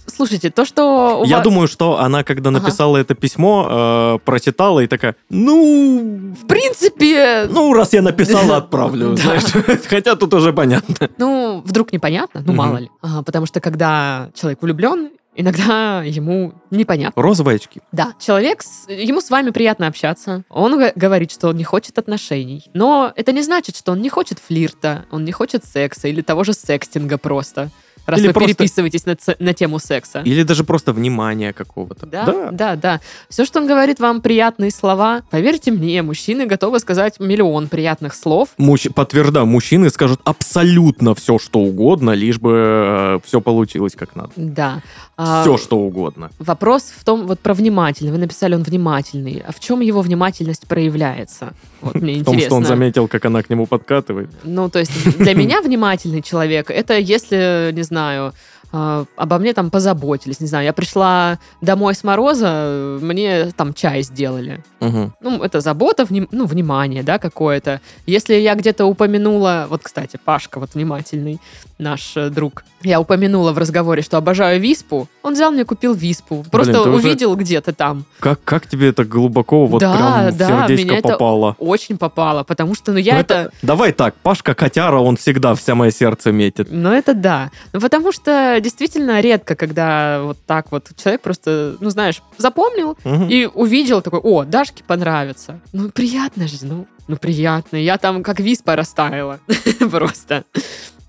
Слушайте, 0.06 0.50
то, 0.50 0.64
что... 0.64 1.22
Я 1.26 1.36
вас- 1.36 1.44
думаю, 1.44 1.68
что 1.68 1.98
она, 2.00 2.24
когда 2.24 2.50
Ага. 2.50 2.60
написала 2.60 2.96
это 2.98 3.14
письмо, 3.14 3.66
э, 3.70 4.18
прочитала 4.24 4.80
и 4.80 4.86
такая, 4.86 5.16
ну, 5.30 6.34
В 6.42 6.46
принципе, 6.46 7.46
ну, 7.50 7.72
раз 7.72 7.92
я 7.92 8.02
написала, 8.02 8.56
отправлю. 8.58 9.16
Хотя 9.88 10.14
тут 10.16 10.34
уже 10.34 10.52
понятно. 10.52 11.08
ну, 11.18 11.62
вдруг 11.64 11.92
непонятно, 11.92 12.42
ну, 12.46 12.52
мало 12.52 12.78
ли. 12.78 12.90
Потому 13.24 13.46
что, 13.46 13.60
когда 13.60 14.30
человек 14.34 14.62
влюблен, 14.62 15.10
иногда 15.36 16.02
ему 16.04 16.54
непонятно. 16.70 17.20
Розовые 17.20 17.56
очки. 17.56 17.80
Да, 17.92 18.12
человек, 18.20 18.62
с- 18.62 18.88
ему 18.88 19.20
с 19.20 19.30
вами 19.30 19.50
приятно 19.50 19.86
общаться. 19.88 20.44
Он 20.48 20.78
говорит, 20.94 21.32
что 21.32 21.48
он 21.48 21.56
не 21.56 21.64
хочет 21.64 21.98
отношений. 21.98 22.64
Но 22.74 23.12
это 23.16 23.32
не 23.32 23.42
значит, 23.42 23.76
что 23.76 23.92
он 23.92 24.00
не 24.02 24.08
хочет 24.10 24.38
флирта, 24.38 25.06
он 25.10 25.24
не 25.24 25.32
хочет 25.32 25.64
секса 25.64 26.06
или 26.08 26.20
того 26.20 26.44
же 26.44 26.52
секстинга 26.52 27.18
просто. 27.18 27.70
Раз 28.06 28.20
Или 28.20 28.26
вы 28.28 28.32
просто- 28.34 28.54
переписываетесь 28.54 29.06
на, 29.06 29.16
ц- 29.16 29.36
на 29.38 29.54
тему 29.54 29.78
секса. 29.78 30.20
Или 30.24 30.42
даже 30.42 30.64
просто 30.64 30.92
внимание 30.92 31.52
какого-то. 31.52 32.06
Да, 32.06 32.50
да, 32.52 32.76
да, 32.76 33.00
Все, 33.28 33.44
что 33.44 33.60
он 33.60 33.66
говорит 33.66 33.98
вам 34.00 34.20
приятные 34.20 34.70
слова, 34.70 35.22
поверьте 35.30 35.70
мне, 35.70 36.02
мужчины 36.02 36.46
готовы 36.46 36.78
сказать 36.80 37.18
миллион 37.20 37.68
приятных 37.68 38.14
слов. 38.14 38.50
Мужч- 38.58 38.92
Подтверждаю, 38.92 39.46
мужчины 39.46 39.88
скажут 39.90 40.20
абсолютно 40.24 41.14
все, 41.14 41.38
что 41.38 41.60
угодно, 41.60 42.10
лишь 42.10 42.38
бы 42.38 43.20
все 43.24 43.40
получилось 43.40 43.94
как 43.96 44.14
надо. 44.16 44.30
Да. 44.36 44.82
А, 45.16 45.42
Все, 45.42 45.56
что 45.56 45.78
угодно. 45.78 46.30
Вопрос 46.38 46.92
в 46.96 47.04
том, 47.04 47.26
вот 47.26 47.38
про 47.40 47.54
внимательный. 47.54 48.10
Вы 48.10 48.18
написали, 48.18 48.54
он 48.54 48.62
внимательный. 48.64 49.44
А 49.46 49.52
в 49.52 49.60
чем 49.60 49.80
его 49.80 50.00
внимательность 50.02 50.66
проявляется? 50.66 51.52
Вот 51.84 51.94
мне 52.02 52.14
В 52.22 52.24
том, 52.24 52.34
интересно. 52.34 52.48
что 52.48 52.56
он 52.56 52.64
заметил, 52.64 53.08
как 53.08 53.24
она 53.24 53.42
к 53.42 53.50
нему 53.50 53.66
подкатывает. 53.66 54.30
Ну, 54.44 54.68
то 54.68 54.78
есть 54.78 55.18
для 55.18 55.34
меня 55.42 55.60
внимательный 55.60 56.22
человек 56.22 56.70
это 56.70 56.98
если, 56.98 57.70
не 57.72 57.82
знаю, 57.82 58.32
э, 58.72 59.04
обо 59.16 59.38
мне 59.38 59.52
там 59.52 59.70
позаботились, 59.70 60.40
не 60.40 60.46
знаю, 60.46 60.64
я 60.64 60.72
пришла 60.72 61.38
домой 61.60 61.94
с 61.94 62.04
мороза, 62.04 62.98
мне 63.00 63.52
там 63.56 63.74
чай 63.74 64.02
сделали. 64.02 64.62
Мгм. 64.80 65.14
Ну, 65.20 65.42
это 65.42 65.60
забота, 65.60 66.06
ну, 66.08 66.46
внимание, 66.46 67.02
да, 67.02 67.18
какое-то. 67.18 67.80
Если 68.06 68.34
я 68.34 68.54
где-то 68.54 68.84
упомянула, 68.86 69.66
вот, 69.68 69.82
кстати, 69.82 70.18
Пашка, 70.24 70.60
вот 70.60 70.74
внимательный 70.74 71.40
наш 71.78 72.16
э, 72.16 72.30
друг, 72.30 72.64
я 72.82 73.00
упомянула 73.00 73.52
в 73.52 73.58
разговоре, 73.58 74.02
что 74.02 74.16
обожаю 74.16 74.60
виспу, 74.60 75.08
он 75.22 75.34
взял 75.34 75.50
мне, 75.50 75.64
купил 75.64 75.94
виспу. 75.94 76.44
Просто 76.50 76.80
уже- 76.82 76.90
увидел 76.90 77.34
где-то 77.36 77.72
там. 77.72 78.04
Как, 78.20 78.42
как 78.44 78.66
тебе 78.66 78.88
это 78.88 79.04
глубоко 79.04 79.66
вот 79.66 79.80
Да, 79.80 79.96
прям 80.28 80.36
да, 80.36 80.46
сердечко 80.68 80.84
меня 80.86 80.98
это 80.98 81.08
попало? 81.08 81.56
Очень 81.58 81.98
попало, 81.98 82.44
потому 82.44 82.74
что, 82.74 82.92
ну, 82.92 82.98
я 82.98 83.14
Ну, 83.14 83.20
это... 83.20 83.50
Давай 83.62 83.92
так, 83.92 84.14
Пашка 84.16 84.54
Котяра, 84.54 84.98
он 84.98 85.16
всегда 85.16 85.54
в 85.54 85.60
самое 85.60 85.90
сердце 85.92 86.30
метит. 86.32 86.68
Ну, 86.70 86.92
это 86.92 87.14
да. 87.14 87.50
Ну, 87.72 87.80
потому 87.80 88.12
что 88.12 88.58
действительно 88.60 89.20
редко, 89.20 89.56
когда 89.56 90.20
вот 90.22 90.38
так 90.46 90.70
вот 90.72 90.88
человек 91.02 91.22
просто, 91.22 91.76
ну, 91.80 91.90
знаешь, 91.90 92.22
запомнил 92.38 92.96
Мгм. 93.04 93.28
и 93.28 93.46
увидел 93.46 94.02
такой, 94.02 94.20
о, 94.20 94.44
Дашке 94.44 94.84
понравится. 94.84 95.60
Ну, 95.72 95.88
приятно 95.90 96.46
же, 96.48 96.56
ну, 96.62 96.86
ну, 97.06 97.16
приятно. 97.16 97.76
Я 97.76 97.98
там 97.98 98.22
как 98.22 98.40
виспа 98.40 98.76
растаяла 98.76 99.38
просто. 99.90 100.44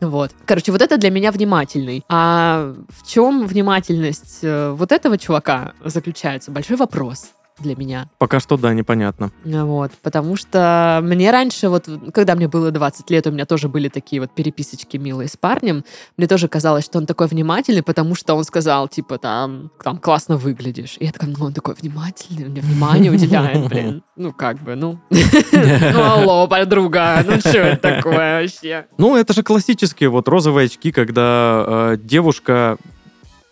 Вот. 0.09 0.31
Короче, 0.45 0.71
вот 0.71 0.81
это 0.81 0.97
для 0.97 1.09
меня 1.09 1.31
внимательный. 1.31 2.03
А 2.09 2.73
в 2.89 3.07
чем 3.07 3.47
внимательность 3.47 4.39
э, 4.41 4.71
вот 4.71 4.91
этого 4.91 5.17
чувака 5.17 5.73
заключается? 5.83 6.51
Большой 6.51 6.77
вопрос 6.77 7.34
для 7.59 7.75
меня. 7.75 8.09
Пока 8.17 8.39
что 8.39 8.57
да, 8.57 8.73
непонятно. 8.73 9.31
Вот, 9.43 9.91
потому 10.01 10.35
что 10.35 10.99
мне 11.03 11.31
раньше, 11.31 11.69
вот, 11.69 11.87
когда 12.13 12.35
мне 12.35 12.47
было 12.47 12.71
20 12.71 13.09
лет, 13.09 13.27
у 13.27 13.31
меня 13.31 13.45
тоже 13.45 13.69
были 13.69 13.89
такие 13.89 14.21
вот 14.21 14.31
переписочки 14.31 14.97
милые 14.97 15.29
с 15.29 15.37
парнем. 15.37 15.83
Мне 16.17 16.27
тоже 16.27 16.47
казалось, 16.47 16.85
что 16.85 16.97
он 16.97 17.05
такой 17.05 17.27
внимательный, 17.27 17.83
потому 17.83 18.15
что 18.15 18.35
он 18.35 18.43
сказал, 18.43 18.87
типа, 18.87 19.17
там, 19.17 19.71
там 19.83 19.97
классно 19.97 20.37
выглядишь. 20.37 20.97
И 20.99 21.05
я 21.05 21.11
такая, 21.11 21.33
ну, 21.37 21.45
он 21.45 21.53
такой 21.53 21.75
внимательный, 21.75 22.49
мне 22.49 22.61
внимание 22.61 23.11
уделяет, 23.11 23.67
блин. 23.69 24.03
Ну, 24.15 24.33
как 24.33 24.61
бы, 24.61 24.75
ну. 24.75 24.99
Ну, 25.95 26.03
алло, 26.03 26.47
подруга, 26.47 27.23
ну, 27.25 27.39
что 27.39 27.59
это 27.59 27.95
такое 27.95 28.41
вообще? 28.41 28.85
Ну, 28.97 29.15
это 29.15 29.33
же 29.33 29.43
классические 29.43 30.09
вот 30.09 30.27
розовые 30.27 30.65
очки, 30.65 30.91
когда 30.91 31.63
э, 31.67 31.97
девушка 32.01 32.77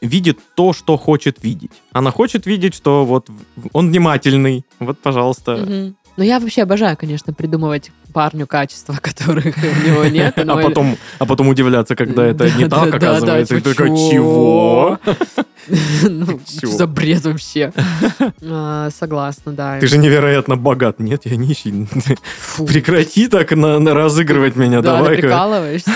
видит 0.03 0.39
то, 0.55 0.73
что 0.73 0.97
хочет 0.97 1.43
видеть. 1.43 1.71
Она 1.91 2.11
хочет 2.11 2.45
видеть, 2.45 2.75
что 2.75 3.05
вот 3.05 3.29
он 3.71 3.89
внимательный. 3.89 4.65
Вот, 4.79 4.99
пожалуйста. 4.99 5.57
Мгм. 5.57 5.95
Ну, 6.17 6.23
я 6.23 6.39
вообще 6.39 6.61
обожаю, 6.61 6.95
конечно, 6.95 7.33
придумывать 7.33 7.91
парню 8.13 8.47
качества, 8.47 8.95
которых 9.01 9.55
у 9.57 9.87
него 9.87 10.05
нет. 10.11 10.37
А 10.37 10.55
потом, 10.57 10.97
а 11.19 11.25
потом 11.25 11.47
удивляться, 11.49 11.95
когда 11.95 12.25
это 12.25 12.45
Да, 12.45 12.49
не 12.51 12.65
да, 12.65 12.79
так 12.79 12.91
да, 12.91 12.99
да, 12.99 13.17
оказывается. 13.17 13.55
И 13.57 13.61
такой, 13.61 13.87
чего? 13.89 14.99
Ну, 16.03 16.41
за 16.45 16.87
бред 16.87 17.23
вообще? 17.23 17.71
А, 18.43 18.89
Согласна, 18.89 19.53
да. 19.53 19.79
Ты 19.79 19.87
же 19.87 19.97
невероятно 19.97 20.57
богат. 20.57 20.99
Нет, 20.99 21.21
я 21.23 21.37
нищий. 21.37 21.87
Прекрати 22.67 23.29
так 23.29 23.53
разыгрывать 23.53 24.57
меня, 24.57 24.81
Да, 24.81 24.97
ты 24.97 25.03
давай-ка. 25.03 25.21
прикалываешься? 25.21 25.91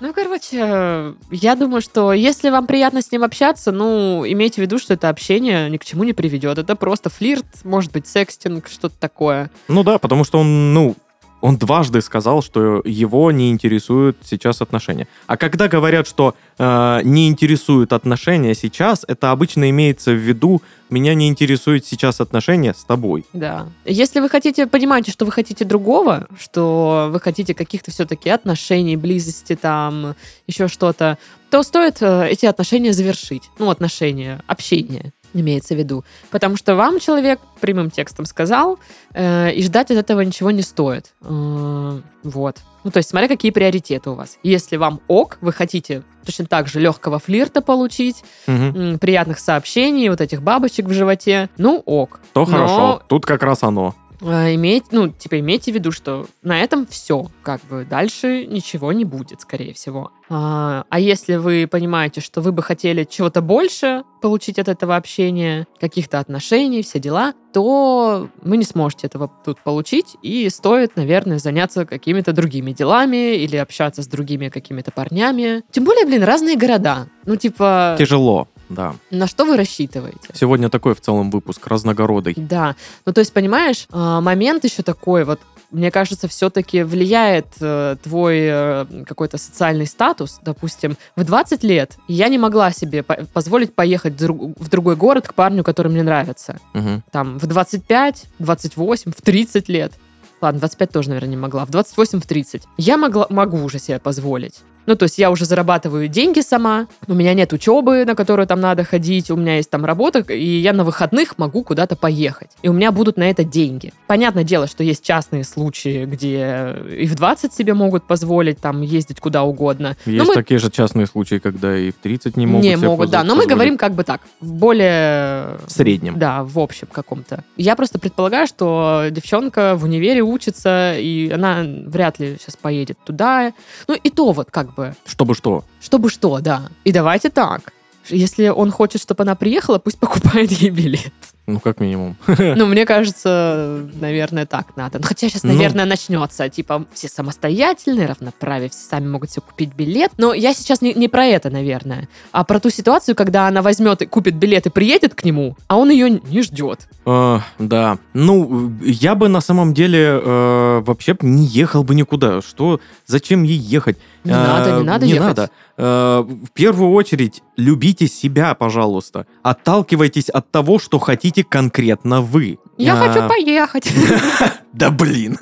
Ну, 0.00 0.14
Короче, 0.14 1.14
я 1.30 1.56
думаю, 1.56 1.82
что 1.82 2.14
если 2.14 2.48
вам 2.48 2.66
приятно 2.66 3.02
с 3.02 3.12
ним 3.12 3.22
общаться, 3.22 3.70
ну, 3.70 4.24
имейте 4.26 4.62
в 4.62 4.64
виду, 4.64 4.78
что 4.78 4.94
это 4.94 5.10
общение 5.10 5.68
ни 5.68 5.76
к 5.76 5.84
чему 5.84 6.04
не 6.04 6.14
приведет. 6.14 6.56
Это 6.56 6.74
просто 6.74 7.10
флирт, 7.10 7.44
может 7.64 7.92
быть, 7.92 8.06
секстинг, 8.06 8.68
что-то 8.68 8.94
такое. 8.98 9.50
Ну 9.68 9.82
да, 9.84 9.98
потому 9.98 10.24
что 10.24 10.38
он, 10.38 10.72
ну, 10.72 10.96
он 11.40 11.56
дважды 11.56 12.00
сказал, 12.00 12.42
что 12.42 12.82
его 12.84 13.30
не 13.32 13.50
интересуют 13.50 14.18
сейчас 14.22 14.60
отношения. 14.60 15.06
А 15.26 15.36
когда 15.36 15.68
говорят, 15.68 16.06
что 16.06 16.34
э, 16.58 17.00
не 17.04 17.28
интересуют 17.28 17.92
отношения 17.92 18.54
сейчас, 18.54 19.04
это 19.08 19.30
обычно 19.30 19.70
имеется 19.70 20.12
в 20.12 20.16
виду, 20.16 20.62
меня 20.90 21.14
не 21.14 21.28
интересуют 21.28 21.86
сейчас 21.86 22.20
отношения 22.20 22.74
с 22.74 22.84
тобой. 22.84 23.24
Да. 23.32 23.68
Если 23.84 24.20
вы 24.20 24.28
хотите, 24.28 24.66
понимаете, 24.66 25.12
что 25.12 25.24
вы 25.24 25.32
хотите 25.32 25.64
другого, 25.64 26.26
что 26.38 27.08
вы 27.12 27.20
хотите 27.20 27.54
каких-то 27.54 27.90
все-таки 27.90 28.28
отношений, 28.28 28.96
близости 28.96 29.56
там, 29.56 30.14
еще 30.46 30.68
что-то, 30.68 31.18
то 31.50 31.62
стоит 31.62 31.98
э, 32.00 32.28
эти 32.28 32.46
отношения 32.46 32.92
завершить. 32.92 33.50
Ну, 33.58 33.70
отношения, 33.70 34.42
общение 34.46 35.12
имеется 35.34 35.74
в 35.74 35.78
виду. 35.78 36.04
Потому 36.30 36.56
что 36.56 36.74
вам 36.74 37.00
человек 37.00 37.40
прямым 37.60 37.90
текстом 37.90 38.24
сказал, 38.24 38.78
э, 39.14 39.52
и 39.52 39.62
ждать 39.62 39.90
от 39.90 39.98
этого 39.98 40.20
ничего 40.20 40.50
не 40.50 40.62
стоит. 40.62 41.12
Э, 41.22 42.00
вот. 42.22 42.56
Ну, 42.84 42.90
то 42.90 42.98
есть, 42.98 43.10
смотря 43.10 43.28
какие 43.28 43.50
приоритеты 43.50 44.10
у 44.10 44.14
вас. 44.14 44.38
Если 44.42 44.76
вам 44.76 45.00
ок, 45.06 45.38
вы 45.40 45.52
хотите 45.52 46.02
точно 46.24 46.46
так 46.46 46.66
же 46.68 46.80
легкого 46.80 47.18
флирта 47.18 47.60
получить, 47.60 48.22
м, 48.46 48.98
приятных 48.98 49.38
сообщений, 49.38 50.08
вот 50.08 50.20
этих 50.20 50.42
бабочек 50.42 50.86
в 50.86 50.92
животе, 50.92 51.48
ну 51.56 51.82
ок. 51.84 52.20
То 52.32 52.40
Но, 52.40 52.46
хорошо. 52.46 53.02
Тут 53.08 53.26
как 53.26 53.42
раз 53.42 53.62
оно. 53.62 53.94
Э, 54.20 54.54
иметь, 54.54 54.84
ну, 54.90 55.08
типа, 55.08 55.40
имейте 55.40 55.72
в 55.72 55.74
виду, 55.74 55.92
что 55.92 56.26
на 56.42 56.60
этом 56.60 56.86
все. 56.86 57.26
Как 57.42 57.60
бы 57.66 57.86
дальше 57.88 58.46
ничего 58.46 58.92
не 58.92 59.04
будет, 59.04 59.40
скорее 59.40 59.74
всего. 59.74 60.10
А, 60.28 60.84
а 60.88 61.00
если 61.00 61.36
вы 61.36 61.66
понимаете, 61.66 62.20
что 62.20 62.40
вы 62.40 62.52
бы 62.52 62.62
хотели 62.62 63.04
чего-то 63.04 63.42
больше 63.42 64.04
получить 64.22 64.58
от 64.58 64.68
этого 64.68 64.96
общения, 64.96 65.66
каких-то 65.80 66.20
отношений, 66.20 66.82
все 66.82 67.00
дела, 67.00 67.34
то 67.52 68.28
вы 68.42 68.56
не 68.56 68.64
сможете 68.64 69.08
этого 69.08 69.30
тут 69.44 69.60
получить, 69.60 70.16
и 70.22 70.48
стоит, 70.48 70.94
наверное, 70.94 71.38
заняться 71.38 71.84
какими-то 71.84 72.32
другими 72.32 72.72
делами 72.72 73.34
или 73.34 73.56
общаться 73.56 74.02
с 74.02 74.06
другими 74.06 74.50
какими-то 74.50 74.92
парнями. 74.92 75.62
Тем 75.72 75.84
более, 75.84 76.06
блин, 76.06 76.22
разные 76.22 76.56
города. 76.56 77.08
Ну, 77.24 77.34
типа, 77.36 77.96
Тяжело, 77.98 78.46
да. 78.70 78.94
на 79.10 79.26
что 79.26 79.44
вы 79.44 79.56
рассчитываете? 79.56 80.30
Сегодня 80.32 80.70
такой 80.70 80.94
в 80.94 81.00
целом 81.00 81.30
выпуск 81.30 81.66
разногородый. 81.66 82.34
Да. 82.36 82.76
Ну, 83.04 83.12
то 83.12 83.18
есть, 83.18 83.32
понимаешь, 83.32 83.86
а, 83.90 84.20
момент 84.20 84.64
еще 84.64 84.82
такой 84.82 85.24
вот, 85.24 85.40
мне 85.70 85.90
кажется, 85.90 86.26
все-таки 86.26 86.82
влияет 86.82 87.46
э, 87.60 87.96
твой 88.02 88.38
э, 88.40 88.86
какой-то 89.06 89.38
социальный 89.38 89.86
статус. 89.86 90.40
Допустим, 90.42 90.96
в 91.14 91.22
20 91.22 91.62
лет 91.62 91.96
я 92.08 92.26
не 92.28 92.38
могла 92.38 92.72
себе 92.72 93.04
по- 93.04 93.24
позволить 93.32 93.72
поехать 93.74 94.14
в 94.14 94.16
друг- 94.16 94.58
в 94.58 94.68
другой 94.68 94.96
город 94.96 95.28
к 95.28 95.34
парню, 95.34 95.62
который 95.62 95.92
мне 95.92 96.02
нравится. 96.02 96.58
Мгм. 96.74 97.04
Там 97.12 97.38
в 97.38 97.46
25, 97.46 98.26
28, 98.40 99.12
в 99.12 99.22
30 99.22 99.68
лет. 99.68 99.92
Ладно, 100.40 100.58
25 100.60 100.90
тоже, 100.90 101.10
наверное, 101.10 101.30
не 101.30 101.36
могла. 101.36 101.64
В 101.64 101.70
28, 101.70 102.20
в 102.20 102.26
30. 102.26 102.62
Я 102.76 102.96
могла, 102.96 103.26
могу 103.30 103.62
уже 103.62 103.78
себе 103.78 103.98
позволить. 104.00 104.62
Ну, 104.86 104.96
то 104.96 105.04
есть 105.04 105.18
я 105.18 105.30
уже 105.30 105.44
зарабатываю 105.44 106.08
деньги 106.08 106.40
сама, 106.40 106.86
у 107.06 107.14
меня 107.14 107.34
нет 107.34 107.52
учебы, 107.52 108.04
на 108.04 108.14
которую 108.14 108.46
там 108.46 108.60
надо 108.60 108.84
ходить, 108.84 109.30
у 109.30 109.36
меня 109.36 109.56
есть 109.56 109.70
там 109.70 109.84
работа, 109.84 110.20
и 110.20 110.44
я 110.58 110.72
на 110.72 110.84
выходных 110.84 111.38
могу 111.38 111.62
куда-то 111.62 111.96
поехать. 111.96 112.50
И 112.62 112.68
у 112.68 112.72
меня 112.72 112.90
будут 112.92 113.16
на 113.16 113.30
это 113.30 113.44
деньги. 113.44 113.92
Понятное 114.06 114.44
дело, 114.44 114.66
что 114.66 114.82
есть 114.82 115.04
частные 115.04 115.44
случаи, 115.44 116.04
где 116.06 116.76
и 116.98 117.06
в 117.06 117.14
20 117.14 117.52
себе 117.52 117.74
могут 117.74 118.04
позволить 118.04 118.60
там 118.60 118.80
ездить 118.82 119.20
куда 119.20 119.42
угодно. 119.44 119.96
Но 120.06 120.12
Есть 120.12 120.28
мы- 120.28 120.34
такие 120.34 120.58
же 120.58 120.70
частные 120.70 121.06
случаи, 121.06 121.36
когда 121.38 121.76
и 121.76 121.90
в 121.90 121.96
30 121.96 122.36
не 122.36 122.46
могут 122.46 122.64
не 122.64 122.76
могут, 122.76 123.10
да. 123.10 123.18
позволить- 123.20 123.28
Но 123.28 123.34
мы 123.42 123.46
говорим 123.46 123.76
как 123.78 123.92
бы 123.94 124.02
так, 124.04 124.20
в 124.40 124.52
более... 124.52 125.58
В 125.66 125.70
среднем. 125.70 126.18
Да, 126.18 126.42
в 126.44 126.58
общем 126.58 126.88
каком-то. 126.90 127.44
Я 127.56 127.76
просто 127.76 127.98
предполагаю, 127.98 128.46
что 128.46 129.06
девчонка 129.10 129.74
в 129.76 129.84
универе 129.84 130.22
учится, 130.22 130.94
и 130.98 131.30
она 131.30 131.62
вряд 131.86 132.18
ли 132.18 132.36
сейчас 132.40 132.56
поедет 132.56 132.98
туда. 133.04 133.52
Ну 133.88 133.94
и 133.94 134.10
то 134.10 134.32
вот 134.32 134.50
как 134.50 134.69
бы, 134.70 134.94
Чтобы 135.06 135.34
что? 135.34 135.64
чтобы 135.80 136.10
что, 136.10 136.40
да. 136.40 136.70
И 136.84 136.92
давайте 136.92 137.30
так. 137.30 137.72
Если 138.08 138.48
он 138.48 138.70
хочет, 138.70 139.02
чтобы 139.02 139.22
она 139.22 139.34
приехала, 139.34 139.78
пусть 139.78 139.98
покупает 139.98 140.50
ей 140.52 140.70
билет. 140.70 141.12
Ну, 141.52 141.60
как 141.60 141.80
минимум. 141.80 142.16
Ну, 142.38 142.66
мне 142.66 142.84
кажется, 142.86 143.86
наверное, 144.00 144.46
так 144.46 144.76
надо. 144.76 144.98
Ну, 144.98 145.04
Хотя 145.06 145.28
сейчас, 145.28 145.42
Ну. 145.42 145.52
наверное, 145.52 145.84
начнется. 145.84 146.48
Типа, 146.48 146.84
все 146.92 147.08
самостоятельные, 147.08 148.06
равноправие, 148.06 148.68
все 148.70 148.84
сами 148.88 149.08
могут 149.08 149.30
себе 149.30 149.42
купить 149.48 149.74
билет. 149.74 150.12
Но 150.18 150.32
я 150.34 150.52
сейчас 150.54 150.82
не, 150.82 150.94
не 150.94 151.08
про 151.08 151.26
это, 151.26 151.50
наверное, 151.50 152.08
а 152.32 152.44
про 152.44 152.60
ту 152.60 152.70
ситуацию, 152.70 153.14
когда 153.14 153.48
она 153.48 153.62
возьмет 153.62 154.02
и 154.02 154.06
купит 154.06 154.34
билет 154.36 154.66
и 154.66 154.70
приедет 154.70 155.14
к 155.14 155.24
нему, 155.24 155.56
а 155.68 155.76
он 155.76 155.90
ее 155.90 156.10
не 156.10 156.42
ждет. 156.42 156.86
А, 157.04 157.40
да. 157.58 157.98
Ну, 158.14 158.72
я 158.82 159.14
бы 159.14 159.28
на 159.28 159.40
самом 159.40 159.74
деле 159.74 160.20
э, 160.22 160.80
вообще 160.86 161.16
не 161.20 161.44
ехал 161.46 161.82
бы 161.84 161.94
никуда. 161.94 162.40
Что? 162.42 162.80
Зачем 163.06 163.42
ей 163.42 163.58
ехать? 163.58 163.98
Не 164.24 164.32
А, 164.32 164.36
надо, 164.58 164.78
не 164.78 164.84
надо 164.84 165.06
не 165.06 165.12
ехать. 165.12 165.26
надо. 165.28 165.50
Э, 165.78 166.20
в 166.26 166.50
первую 166.52 166.90
очередь, 166.92 167.42
любите 167.56 168.06
себя, 168.06 168.54
пожалуйста. 168.54 169.26
Отталкивайтесь 169.42 170.28
от 170.28 170.50
того, 170.50 170.78
что 170.78 170.98
хотите 170.98 171.39
конкретно 171.42 172.20
вы. 172.20 172.58
Я 172.76 172.94
А, 172.94 173.08
хочу 173.08 173.28
поехать. 173.28 173.90
Да 174.72 174.90
блин. 174.90 175.36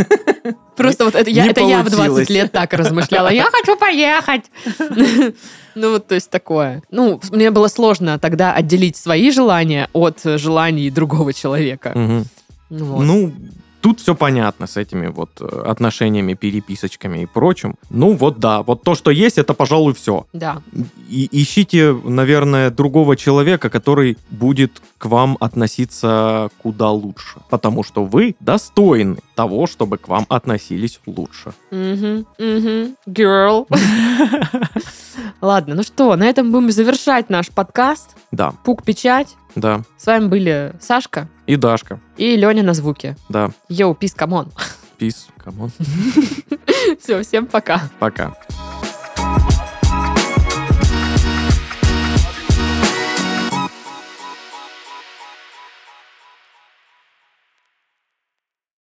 Просто 0.74 1.04
вот 1.04 1.14
это 1.14 1.28
я, 1.28 1.46
это 1.46 1.60
я 1.60 1.82
в 1.82 1.90
20 1.90 1.96
получилось. 1.96 2.30
лет 2.30 2.50
так 2.52 2.72
размышляла. 2.72 3.28
Я 3.28 3.50
хочу 3.50 3.76
поехать. 3.76 4.44
Ну, 5.74 5.90
вот, 5.92 6.06
то 6.08 6.14
есть 6.14 6.30
такое. 6.30 6.82
Ну, 6.90 7.20
мне 7.30 7.50
было 7.50 7.68
сложно 7.68 8.18
тогда 8.18 8.54
отделить 8.54 8.96
свои 8.96 9.30
желания 9.30 9.88
от 9.92 10.20
желаний 10.24 10.90
другого 10.90 11.32
человека. 11.34 11.92
Ну, 11.94 12.24
вот. 12.70 13.04
Ну, 13.04 13.32
тут 13.80 14.00
все 14.00 14.14
понятно 14.14 14.66
с 14.66 14.76
этими 14.76 15.06
вот 15.08 15.30
э, 15.40 15.62
отношениями, 15.66 16.34
переписочками 16.34 17.22
и 17.22 17.26
прочим. 17.26 17.74
Ну 17.90 18.14
вот 18.14 18.38
да, 18.38 18.62
вот 18.62 18.82
то, 18.82 18.94
что 18.94 19.10
есть, 19.10 19.38
это, 19.38 19.54
пожалуй, 19.54 19.94
все. 19.94 20.26
Да. 20.32 20.62
И 21.08 21.28
ищите, 21.32 21.92
наверное, 21.92 22.70
другого 22.70 23.16
человека, 23.16 23.70
который 23.70 24.18
будет 24.30 24.82
к 24.98 25.06
вам 25.06 25.36
относиться 25.40 26.50
куда 26.58 26.90
лучше. 26.90 27.40
Потому 27.50 27.84
что 27.84 28.04
вы 28.04 28.34
достойны 28.40 29.18
того, 29.34 29.66
чтобы 29.66 29.98
к 29.98 30.08
вам 30.08 30.26
относились 30.28 31.00
лучше. 31.06 31.52
Угу, 31.70 32.26
угу. 32.38 32.94
Girl. 33.06 33.66
Ладно, 35.40 35.74
ну 35.74 35.82
что, 35.82 36.16
на 36.16 36.24
этом 36.24 36.50
будем 36.52 36.70
завершать 36.70 37.30
наш 37.30 37.48
подкаст. 37.48 38.16
Да, 38.32 38.52
Пук-печать. 38.64 39.36
да. 39.54 39.82
С 39.96 40.06
вами 40.06 40.26
были 40.26 40.74
Сашка 40.80 41.28
и 41.48 41.56
Дашка. 41.56 41.98
И 42.18 42.36
Леня 42.36 42.62
на 42.62 42.74
звуке. 42.74 43.16
Да. 43.30 43.50
Yo, 43.70 43.94
peace, 43.94 44.12
come 44.12 44.35
on. 44.35 44.52
Пис, 44.98 45.28
камон. 45.38 45.70
Все, 47.00 47.22
всем 47.22 47.46
пока. 47.46 47.88
Пока. 47.98 48.36